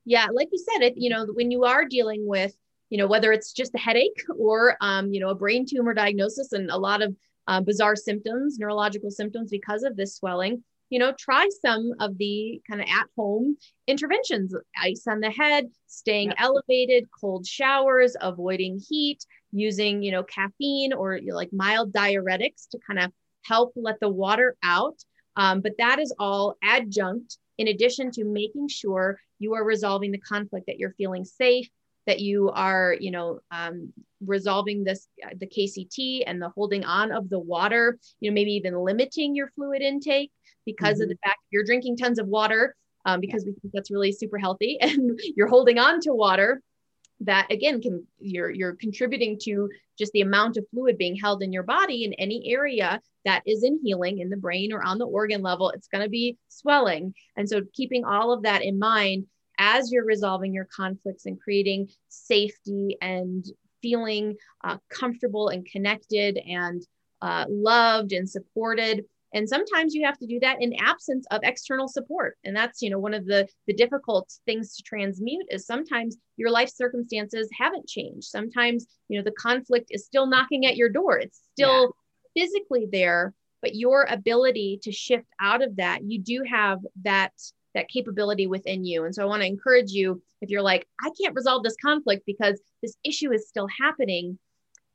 Yeah, 0.04 0.28
like 0.34 0.50
you 0.52 0.58
said, 0.58 0.84
it 0.84 0.96
you 0.98 1.10
know 1.10 1.26
when 1.34 1.52
you 1.52 1.64
are 1.64 1.86
dealing 1.86 2.28
with 2.28 2.54
you 2.90 2.98
know 2.98 3.08
whether 3.08 3.32
it's 3.32 3.54
just 3.54 3.74
a 3.74 3.80
headache 3.80 4.22
or 4.38 4.76
um, 4.82 5.14
you 5.14 5.22
know 5.22 5.30
a 5.30 5.36
brain 5.36 5.66
tumor 5.66 5.94
diagnosis 5.94 6.52
and 6.52 6.70
a 6.70 6.78
lot 6.78 7.02
of 7.02 7.16
uh, 7.48 7.62
bizarre 7.62 7.96
symptoms, 7.96 8.60
neurological 8.60 9.10
symptoms 9.10 9.52
because 9.52 9.84
of 9.84 9.96
this 9.96 10.16
swelling 10.16 10.64
you 10.94 11.00
know, 11.00 11.12
try 11.18 11.50
some 11.66 11.92
of 12.00 12.16
the 12.20 12.62
kind 12.70 12.80
of 12.80 12.88
at 12.88 13.08
home 13.18 13.58
interventions 13.88 14.54
ice 14.80 15.08
on 15.08 15.22
the 15.22 15.32
head, 15.32 15.66
staying 15.88 16.28
yeah. 16.28 16.36
elevated, 16.38 17.10
cold 17.20 17.48
showers, 17.48 18.16
avoiding 18.22 18.80
heat, 18.88 19.26
using, 19.52 20.04
you 20.04 20.12
know, 20.12 20.22
caffeine 20.22 20.94
or 20.94 21.18
you 21.18 21.32
know, 21.32 21.36
like 21.36 21.50
mild 21.52 21.92
diuretics 21.92 22.70
to 22.70 22.78
kind 22.86 23.00
of 23.00 23.12
help 23.44 23.74
let 23.76 24.00
the 24.02 24.08
water 24.08 24.56
out. 24.62 25.00
Um, 25.36 25.62
but 25.62 25.72
that 25.80 25.98
is 25.98 26.14
all 26.20 26.58
adjunct 26.62 27.40
in 27.58 27.70
addition 27.70 28.12
to 28.12 28.24
making 28.24 28.68
sure 28.68 29.18
you 29.40 29.56
are 29.56 29.66
resolving 29.66 30.12
the 30.12 30.20
conflict, 30.20 30.68
that 30.68 30.78
you're 30.78 30.94
feeling 30.94 31.26
safe, 31.26 31.70
that 32.06 32.20
you 32.20 32.52
are, 32.52 32.96
you 33.00 33.10
know, 33.10 33.40
um, 33.50 33.92
resolving 34.24 34.84
this, 34.84 35.08
the 35.40 35.48
KCT 35.48 36.22
and 36.28 36.40
the 36.40 36.50
holding 36.50 36.86
on 36.86 37.12
of 37.12 37.32
the 37.32 37.40
water, 37.40 37.98
you 38.20 38.30
know, 38.30 38.36
maybe 38.36 38.52
even 38.52 38.78
limiting 38.78 39.36
your 39.36 39.50
fluid 39.56 39.82
intake 39.82 40.32
because 40.66 40.96
mm-hmm. 40.96 41.04
of 41.04 41.10
the 41.10 41.18
fact 41.24 41.40
you're 41.52 41.66
drinking 41.66 41.98
tons 41.98 42.20
of 42.20 42.28
water 42.28 42.76
um, 43.06 43.20
because 43.20 43.44
we 43.46 43.52
think 43.54 43.74
that's 43.74 43.92
really 43.92 44.12
super 44.12 44.38
healthy 44.38 44.78
and 44.82 45.20
you're 45.36 45.48
holding 45.48 45.80
on 45.80 46.00
to 46.02 46.14
water 46.14 46.62
that 47.20 47.50
again 47.52 47.82
can 47.82 48.06
you're 48.20 48.50
you're 48.50 48.76
contributing 48.76 49.38
to 49.42 49.70
just 49.98 50.12
the 50.14 50.22
amount 50.22 50.58
of 50.58 50.66
fluid 50.72 50.98
being 50.98 51.16
held 51.16 51.44
in 51.44 51.54
your 51.54 51.64
body 51.64 52.04
in 52.04 52.14
any 52.14 52.52
area 52.52 53.00
that 53.24 53.42
is 53.46 53.64
in 53.64 53.80
healing 53.84 54.20
in 54.20 54.30
the 54.30 54.38
brain 54.38 54.74
or 54.74 54.84
on 54.84 54.98
the 54.98 55.06
organ 55.06 55.42
level 55.42 55.70
it's 55.70 55.88
going 55.88 56.04
to 56.04 56.10
be 56.10 56.38
swelling 56.50 57.14
and 57.38 57.48
so 57.48 57.62
keeping 57.74 58.04
all 58.04 58.32
of 58.32 58.44
that 58.44 58.64
in 58.64 58.78
mind 58.80 59.26
as 59.58 59.92
you're 59.92 60.06
resolving 60.06 60.54
your 60.54 60.68
conflicts 60.76 61.26
and 61.26 61.40
creating 61.40 61.88
safety 62.10 62.98
and 63.02 63.46
feeling 63.82 64.36
uh, 64.64 64.78
comfortable 64.90 65.50
and 65.50 65.66
connected 65.66 66.38
and 66.38 66.86
uh, 67.22 67.46
loved 67.48 68.12
and 68.12 68.30
supported 68.30 69.06
and 69.34 69.48
sometimes 69.50 69.94
you 69.94 70.06
have 70.06 70.18
to 70.20 70.28
do 70.28 70.40
that 70.42 70.62
in 70.62 70.74
absence 70.80 71.26
of 71.32 71.42
external 71.44 71.88
support. 71.88 72.38
And 72.44 72.56
that's 72.56 72.82
you 72.82 72.90
know 72.90 73.00
one 73.00 73.14
of 73.14 73.26
the 73.26 73.48
the 73.68 73.74
difficult 73.74 74.32
things 74.46 74.76
to 74.76 74.84
transmute 74.84 75.46
is 75.50 75.66
sometimes 75.66 76.18
your 76.38 76.52
life 76.52 76.70
circumstances 76.70 77.50
haven't 77.58 77.88
changed. 77.88 78.28
Sometimes 78.28 78.86
you 79.10 79.18
know 79.18 79.24
the 79.24 79.32
conflict 79.32 79.88
is 79.90 80.06
still 80.06 80.28
knocking 80.28 80.66
at 80.66 80.78
your 80.78 80.90
door. 80.90 81.18
It's 81.18 81.42
still 81.54 81.94
yeah. 82.36 82.44
physically 82.44 82.88
there 82.92 83.34
but 83.64 83.76
your 83.76 84.04
ability 84.10 84.78
to 84.84 84.92
shift 84.92 85.26
out 85.40 85.64
of 85.64 85.78
that 85.78 86.04
you 86.04 86.22
do 86.22 86.44
have 86.48 86.80
that 87.04 87.32
that 87.74 87.88
capability 87.90 88.46
within 88.46 88.86
you. 88.86 89.06
And 89.06 89.16
so 89.16 89.24
i 89.24 89.26
want 89.26 89.42
to 89.42 89.48
encourage 89.48 89.92
you 89.92 90.22
if 90.42 90.50
you're 90.50 90.62
like 90.62 90.86
i 91.02 91.10
can't 91.20 91.36
resolve 91.36 91.64
this 91.64 91.78
conflict 91.84 92.24
because 92.28 92.62
this 92.84 92.96
issue 93.04 93.32
is 93.32 93.48
still 93.48 93.68
happening 93.82 94.38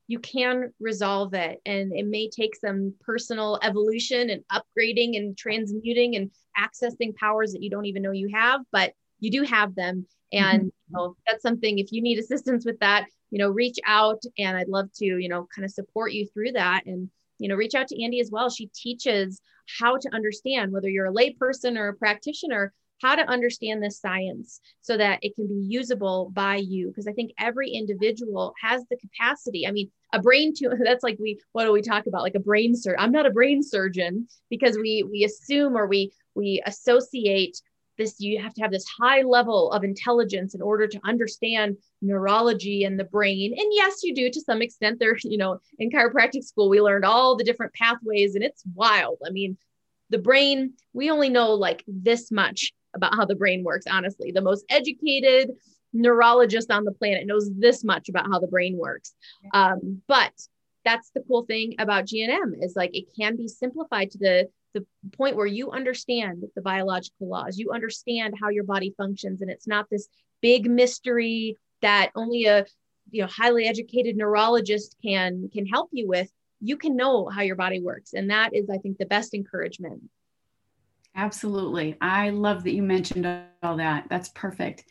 you 0.08 0.18
can 0.18 0.72
resolve 0.80 1.34
it 1.34 1.60
and 1.64 1.92
it 1.92 2.06
may 2.06 2.28
take 2.28 2.56
some 2.56 2.94
personal 3.00 3.58
evolution 3.62 4.30
and 4.30 4.42
upgrading 4.50 5.16
and 5.16 5.36
transmuting 5.36 6.16
and 6.16 6.30
accessing 6.58 7.14
powers 7.14 7.52
that 7.52 7.62
you 7.62 7.70
don't 7.70 7.86
even 7.86 8.02
know 8.02 8.10
you 8.10 8.28
have 8.32 8.62
but 8.72 8.92
you 9.20 9.30
do 9.30 9.42
have 9.42 9.74
them. 9.74 10.06
And 10.32 10.60
mm-hmm. 10.60 10.66
you 10.66 10.92
know, 10.96 11.16
that's 11.26 11.42
something 11.42 11.78
if 11.78 11.92
you 11.92 12.02
need 12.02 12.18
assistance 12.18 12.64
with 12.64 12.78
that 12.80 13.06
you 13.30 13.38
know 13.38 13.50
reach 13.50 13.76
out 13.86 14.22
and 14.38 14.56
i'd 14.56 14.68
love 14.68 14.90
to 14.94 15.04
you 15.04 15.28
know 15.28 15.46
kind 15.54 15.64
of 15.64 15.70
support 15.70 16.12
you 16.12 16.26
through 16.26 16.52
that. 16.52 16.86
And 16.86 17.10
you 17.38 17.48
know 17.48 17.54
reach 17.54 17.74
out 17.74 17.88
to 17.88 18.02
Andy 18.02 18.20
as 18.20 18.30
well. 18.30 18.50
She 18.50 18.66
teaches 18.74 19.40
how 19.78 19.96
to 19.96 20.14
understand 20.14 20.72
whether 20.72 20.88
you're 20.88 21.06
a 21.06 21.12
layperson 21.12 21.76
or 21.76 21.88
a 21.88 21.94
practitioner 21.94 22.72
how 23.00 23.14
to 23.14 23.22
understand 23.28 23.82
this 23.82 24.00
science 24.00 24.60
so 24.80 24.96
that 24.96 25.18
it 25.22 25.34
can 25.34 25.46
be 25.46 25.66
usable 25.68 26.30
by 26.32 26.56
you. 26.56 26.88
Because 26.88 27.06
i 27.06 27.12
think 27.12 27.32
every 27.38 27.70
individual 27.70 28.54
has 28.62 28.84
the 28.90 28.96
capacity. 28.96 29.66
I 29.66 29.72
mean 29.72 29.90
a 30.12 30.20
brain 30.20 30.54
tumor 30.56 30.78
that's 30.84 31.04
like 31.04 31.18
we 31.20 31.40
what 31.52 31.64
do 31.64 31.72
we 31.72 31.82
talk 31.82 32.06
about? 32.06 32.22
Like 32.22 32.34
a 32.34 32.40
brain 32.40 32.74
surgeon 32.74 33.00
i'm 33.00 33.12
not 33.12 33.26
a 33.26 33.30
brain 33.30 33.62
surgeon 33.62 34.26
because 34.50 34.76
we 34.76 35.04
we 35.10 35.24
assume 35.24 35.76
or 35.76 35.86
we 35.86 36.12
we 36.34 36.62
associate 36.66 37.60
this 37.98 38.20
you 38.20 38.40
have 38.40 38.54
to 38.54 38.62
have 38.62 38.70
this 38.70 38.86
high 39.00 39.22
level 39.22 39.70
of 39.72 39.84
intelligence 39.84 40.54
in 40.54 40.62
order 40.62 40.86
to 40.86 41.00
understand 41.04 41.76
neurology 42.00 42.84
and 42.84 42.98
the 42.98 43.04
brain. 43.04 43.52
And 43.52 43.72
yes 43.72 44.02
you 44.02 44.14
do 44.14 44.30
to 44.30 44.40
some 44.40 44.62
extent 44.62 44.98
there 44.98 45.16
you 45.24 45.36
know 45.36 45.58
in 45.78 45.90
chiropractic 45.90 46.44
school 46.44 46.70
we 46.70 46.80
learned 46.80 47.04
all 47.04 47.36
the 47.36 47.44
different 47.44 47.74
pathways 47.74 48.34
and 48.34 48.44
it's 48.44 48.62
wild. 48.74 49.18
I 49.26 49.30
mean 49.30 49.58
the 50.10 50.18
brain 50.18 50.72
we 50.94 51.10
only 51.10 51.28
know 51.28 51.54
like 51.54 51.84
this 51.86 52.30
much 52.30 52.72
about 52.98 53.14
how 53.14 53.24
the 53.24 53.34
brain 53.34 53.64
works 53.64 53.86
honestly 53.90 54.30
the 54.30 54.42
most 54.42 54.64
educated 54.68 55.50
neurologist 55.92 56.70
on 56.70 56.84
the 56.84 56.92
planet 56.92 57.26
knows 57.26 57.50
this 57.56 57.84
much 57.84 58.08
about 58.08 58.26
how 58.30 58.38
the 58.38 58.46
brain 58.46 58.76
works. 58.76 59.14
Um, 59.54 60.02
but 60.06 60.32
that's 60.84 61.10
the 61.10 61.22
cool 61.26 61.44
thing 61.44 61.74
about 61.78 62.06
GNM 62.06 62.62
is 62.62 62.74
like 62.76 62.96
it 62.96 63.06
can 63.18 63.36
be 63.36 63.48
simplified 63.48 64.10
to 64.12 64.18
the 64.18 64.48
the 64.74 64.84
point 65.16 65.34
where 65.34 65.46
you 65.46 65.70
understand 65.70 66.44
the 66.54 66.60
biological 66.60 67.26
laws, 67.26 67.58
you 67.58 67.70
understand 67.72 68.34
how 68.38 68.50
your 68.50 68.64
body 68.64 68.94
functions, 68.98 69.40
and 69.40 69.50
it's 69.50 69.66
not 69.66 69.86
this 69.90 70.08
big 70.42 70.70
mystery 70.70 71.56
that 71.80 72.10
only 72.14 72.44
a 72.44 72.66
you 73.10 73.22
know 73.22 73.28
highly 73.28 73.66
educated 73.66 74.16
neurologist 74.16 74.96
can 75.02 75.48
can 75.52 75.66
help 75.66 75.88
you 75.92 76.06
with. 76.06 76.30
You 76.60 76.76
can 76.76 76.96
know 76.96 77.28
how 77.28 77.42
your 77.42 77.56
body 77.56 77.80
works, 77.80 78.12
and 78.12 78.30
that 78.30 78.54
is, 78.54 78.68
I 78.68 78.78
think, 78.78 78.98
the 78.98 79.06
best 79.06 79.32
encouragement. 79.32 80.02
Absolutely, 81.18 81.96
I 82.00 82.30
love 82.30 82.62
that 82.62 82.74
you 82.74 82.82
mentioned 82.84 83.26
all 83.64 83.76
that. 83.76 84.06
That's 84.08 84.28
perfect. 84.28 84.84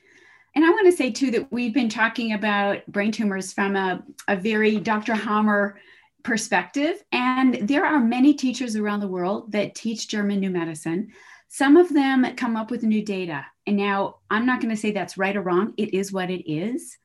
And 0.55 0.65
I 0.65 0.69
want 0.69 0.85
to 0.87 0.91
say 0.91 1.09
too 1.09 1.31
that 1.31 1.49
we've 1.53 1.73
been 1.73 1.87
talking 1.87 2.33
about 2.33 2.85
brain 2.87 3.13
tumors 3.13 3.53
from 3.53 3.77
a, 3.77 4.03
a 4.27 4.35
very 4.35 4.77
Dr. 4.77 5.15
Hamer 5.15 5.79
perspective. 6.23 7.01
And 7.13 7.65
there 7.65 7.85
are 7.85 7.99
many 7.99 8.33
teachers 8.33 8.75
around 8.75 8.99
the 8.99 9.07
world 9.07 9.53
that 9.53 9.73
teach 9.73 10.09
German 10.09 10.41
new 10.41 10.49
medicine. 10.49 11.13
Some 11.47 11.77
of 11.77 11.93
them 11.93 12.35
come 12.35 12.57
up 12.57 12.71
with 12.71 12.83
new 12.83 13.05
data. 13.05 13.45
And 13.65 13.77
now 13.77 14.17
I'm 14.29 14.45
not 14.45 14.59
going 14.59 14.75
to 14.75 14.81
say 14.81 14.91
that's 14.91 15.17
right 15.17 15.37
or 15.37 15.41
wrong, 15.41 15.75
it 15.77 15.93
is 15.93 16.11
what 16.11 16.29
it 16.29 16.51
is. 16.51 16.97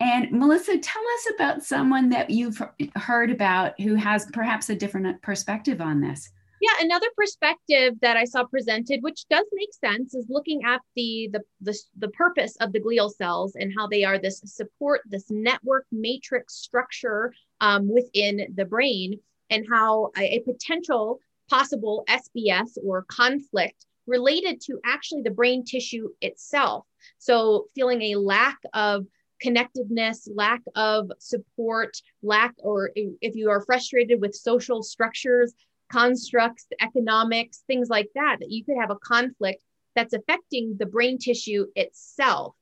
And 0.00 0.32
Melissa, 0.32 0.78
tell 0.78 1.02
us 1.02 1.28
about 1.34 1.64
someone 1.64 2.08
that 2.08 2.30
you've 2.30 2.62
heard 2.96 3.30
about 3.30 3.78
who 3.78 3.94
has 3.94 4.24
perhaps 4.32 4.70
a 4.70 4.74
different 4.74 5.20
perspective 5.20 5.82
on 5.82 6.00
this 6.00 6.30
yeah 6.64 6.84
another 6.84 7.06
perspective 7.16 7.94
that 8.00 8.16
i 8.16 8.24
saw 8.24 8.44
presented 8.44 9.00
which 9.02 9.26
does 9.28 9.44
make 9.52 9.72
sense 9.72 10.14
is 10.14 10.26
looking 10.28 10.64
at 10.64 10.80
the, 10.96 11.28
the 11.32 11.40
the 11.60 11.78
the, 11.98 12.08
purpose 12.08 12.56
of 12.60 12.72
the 12.72 12.80
glial 12.80 13.10
cells 13.10 13.54
and 13.56 13.72
how 13.76 13.86
they 13.86 14.04
are 14.04 14.18
this 14.18 14.40
support 14.44 15.00
this 15.06 15.30
network 15.30 15.86
matrix 15.92 16.54
structure 16.54 17.32
um, 17.60 17.88
within 17.88 18.46
the 18.54 18.64
brain 18.64 19.18
and 19.50 19.66
how 19.70 20.10
a, 20.16 20.36
a 20.36 20.40
potential 20.40 21.18
possible 21.50 22.04
sbs 22.08 22.78
or 22.82 23.04
conflict 23.08 23.86
related 24.06 24.60
to 24.60 24.78
actually 24.84 25.22
the 25.22 25.30
brain 25.30 25.64
tissue 25.64 26.08
itself. 26.20 26.86
So 27.18 27.66
feeling 27.74 28.02
a 28.02 28.16
lack 28.16 28.58
of 28.72 29.06
connectedness, 29.40 30.28
lack 30.32 30.62
of 30.74 31.10
support, 31.18 31.96
lack, 32.22 32.54
or 32.58 32.90
if 32.94 33.34
you 33.34 33.50
are 33.50 33.64
frustrated 33.64 34.20
with 34.20 34.34
social 34.34 34.82
structures, 34.82 35.52
constructs, 35.94 36.66
economics, 36.80 37.62
things 37.68 37.88
like 37.88 38.08
that, 38.16 38.38
that 38.40 38.50
you 38.50 38.64
could 38.64 38.76
have 38.80 38.90
a 38.90 38.96
conflict 38.96 39.62
that's 39.94 40.12
affecting 40.12 40.76
the 40.76 40.86
brain 40.86 41.18
tissue 41.18 41.66
itself, 41.76 42.56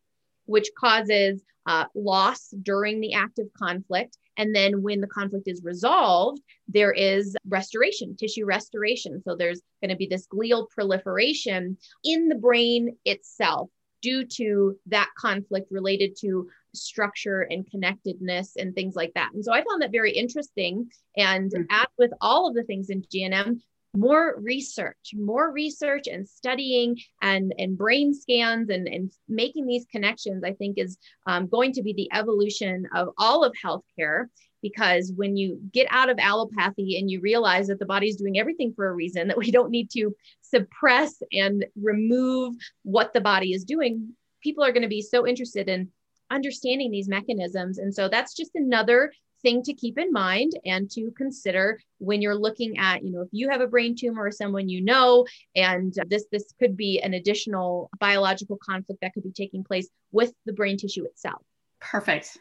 which 0.44 0.68
causes 0.78 1.42
uh, 1.64 1.86
loss 1.94 2.52
during 2.62 3.00
the 3.00 3.14
active 3.14 3.46
conflict. 3.56 4.18
And 4.36 4.54
then 4.54 4.82
when 4.82 5.00
the 5.00 5.06
conflict 5.06 5.48
is 5.48 5.62
resolved, 5.64 6.42
there 6.68 6.92
is 6.92 7.34
restoration, 7.46 8.16
tissue 8.16 8.44
restoration. 8.44 9.22
So 9.24 9.34
there's 9.34 9.62
going 9.80 9.90
to 9.90 9.96
be 9.96 10.06
this 10.06 10.26
glial 10.26 10.68
proliferation 10.68 11.78
in 12.04 12.28
the 12.28 12.34
brain 12.34 12.96
itself 13.06 13.70
due 14.02 14.26
to 14.26 14.76
that 14.86 15.08
conflict 15.16 15.68
related 15.70 16.16
to 16.20 16.48
structure 16.74 17.42
and 17.42 17.68
connectedness 17.70 18.56
and 18.56 18.74
things 18.74 18.94
like 18.94 19.12
that. 19.14 19.30
And 19.34 19.44
so 19.44 19.52
I 19.52 19.64
found 19.64 19.82
that 19.82 19.92
very 19.92 20.12
interesting. 20.12 20.90
And 21.16 21.50
mm-hmm. 21.50 21.62
as 21.70 21.86
with 21.98 22.12
all 22.20 22.48
of 22.48 22.54
the 22.54 22.64
things 22.64 22.90
in 22.90 23.02
GNM, 23.02 23.60
more 23.94 24.36
research, 24.40 25.12
more 25.14 25.52
research 25.52 26.06
and 26.06 26.26
studying 26.26 26.98
and, 27.20 27.52
and 27.58 27.76
brain 27.76 28.14
scans 28.14 28.70
and, 28.70 28.88
and 28.88 29.12
making 29.28 29.66
these 29.66 29.84
connections, 29.90 30.42
I 30.44 30.54
think 30.54 30.78
is 30.78 30.96
um, 31.26 31.46
going 31.46 31.72
to 31.72 31.82
be 31.82 31.92
the 31.92 32.10
evolution 32.12 32.86
of 32.94 33.08
all 33.18 33.44
of 33.44 33.54
healthcare. 33.62 34.26
Because 34.62 35.12
when 35.16 35.36
you 35.36 35.58
get 35.72 35.88
out 35.90 36.08
of 36.08 36.18
allopathy 36.18 36.96
and 36.96 37.10
you 37.10 37.20
realize 37.20 37.66
that 37.66 37.80
the 37.80 37.84
body's 37.84 38.16
doing 38.16 38.38
everything 38.38 38.72
for 38.74 38.88
a 38.88 38.94
reason, 38.94 39.26
that 39.28 39.36
we 39.36 39.50
don't 39.50 39.72
need 39.72 39.90
to 39.90 40.14
suppress 40.40 41.20
and 41.32 41.66
remove 41.74 42.54
what 42.84 43.12
the 43.12 43.20
body 43.20 43.52
is 43.52 43.64
doing, 43.64 44.14
people 44.40 44.62
are 44.64 44.70
going 44.72 44.82
to 44.82 44.88
be 44.88 45.02
so 45.02 45.26
interested 45.26 45.68
in 45.68 45.88
understanding 46.32 46.90
these 46.90 47.08
mechanisms. 47.08 47.78
And 47.78 47.94
so 47.94 48.08
that's 48.08 48.34
just 48.34 48.52
another 48.54 49.12
thing 49.42 49.62
to 49.64 49.74
keep 49.74 49.98
in 49.98 50.12
mind 50.12 50.52
and 50.64 50.90
to 50.90 51.10
consider 51.16 51.78
when 51.98 52.22
you're 52.22 52.34
looking 52.34 52.78
at 52.78 53.04
you 53.04 53.10
know 53.10 53.22
if 53.22 53.28
you 53.32 53.50
have 53.50 53.60
a 53.60 53.66
brain 53.66 53.94
tumor 53.98 54.24
or 54.24 54.30
someone 54.30 54.68
you 54.68 54.80
know 54.80 55.26
and 55.56 55.94
this 56.08 56.24
this 56.30 56.52
could 56.58 56.76
be 56.76 57.00
an 57.00 57.14
additional 57.14 57.90
biological 57.98 58.56
conflict 58.64 59.00
that 59.02 59.12
could 59.12 59.24
be 59.24 59.32
taking 59.32 59.64
place 59.64 59.88
with 60.12 60.32
the 60.46 60.52
brain 60.52 60.76
tissue 60.76 61.04
itself. 61.04 61.42
Perfect. 61.80 62.38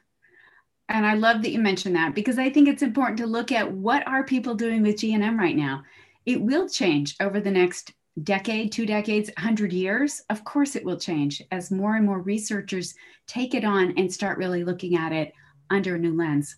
And 0.89 1.05
i 1.05 1.15
love 1.15 1.41
that 1.41 1.51
you 1.51 1.59
mentioned 1.59 1.95
that 1.95 2.13
because 2.13 2.37
i 2.37 2.49
think 2.49 2.67
it's 2.67 2.83
important 2.83 3.17
to 3.17 3.25
look 3.25 3.51
at 3.51 3.71
what 3.71 4.05
are 4.07 4.23
people 4.23 4.55
doing 4.55 4.83
with 4.83 4.97
gnm 4.97 5.37
right 5.37 5.55
now. 5.55 5.83
It 6.25 6.39
will 6.39 6.69
change 6.69 7.15
over 7.19 7.39
the 7.39 7.49
next 7.49 7.93
decade, 8.23 8.71
two 8.71 8.85
decades, 8.85 9.29
100 9.37 9.71
years, 9.71 10.21
of 10.29 10.43
course 10.43 10.75
it 10.75 10.83
will 10.83 10.97
change 10.97 11.41
as 11.51 11.71
more 11.71 11.95
and 11.95 12.05
more 12.05 12.21
researchers 12.21 12.93
take 13.27 13.53
it 13.53 13.63
on 13.63 13.93
and 13.97 14.11
start 14.11 14.37
really 14.37 14.63
looking 14.63 14.95
at 14.95 15.11
it 15.11 15.33
under 15.69 15.95
a 15.95 15.99
new 15.99 16.15
lens. 16.15 16.57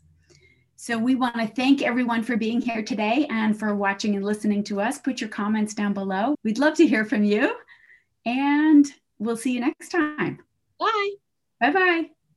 So 0.76 0.98
we 0.98 1.16
want 1.16 1.36
to 1.36 1.48
thank 1.48 1.82
everyone 1.82 2.24
for 2.24 2.36
being 2.36 2.60
here 2.60 2.84
today 2.84 3.28
and 3.30 3.58
for 3.58 3.74
watching 3.76 4.16
and 4.16 4.26
listening 4.26 4.63
to 4.66 4.82
us. 4.82 5.00
Put 5.00 5.22
your 5.22 5.30
comments 5.30 5.74
down 5.74 5.94
below. 5.94 6.36
We'd 6.44 6.58
love 6.58 6.74
to 6.76 6.88
hear 6.88 7.06
from 7.06 7.24
you. 7.24 7.56
And 8.26 8.86
we'll 9.20 9.38
see 9.38 9.54
you 9.54 9.60
next 9.62 9.89
time. 9.89 10.39
Bye. 10.80 11.12
Bye 11.62 11.72
bye. 11.72 12.12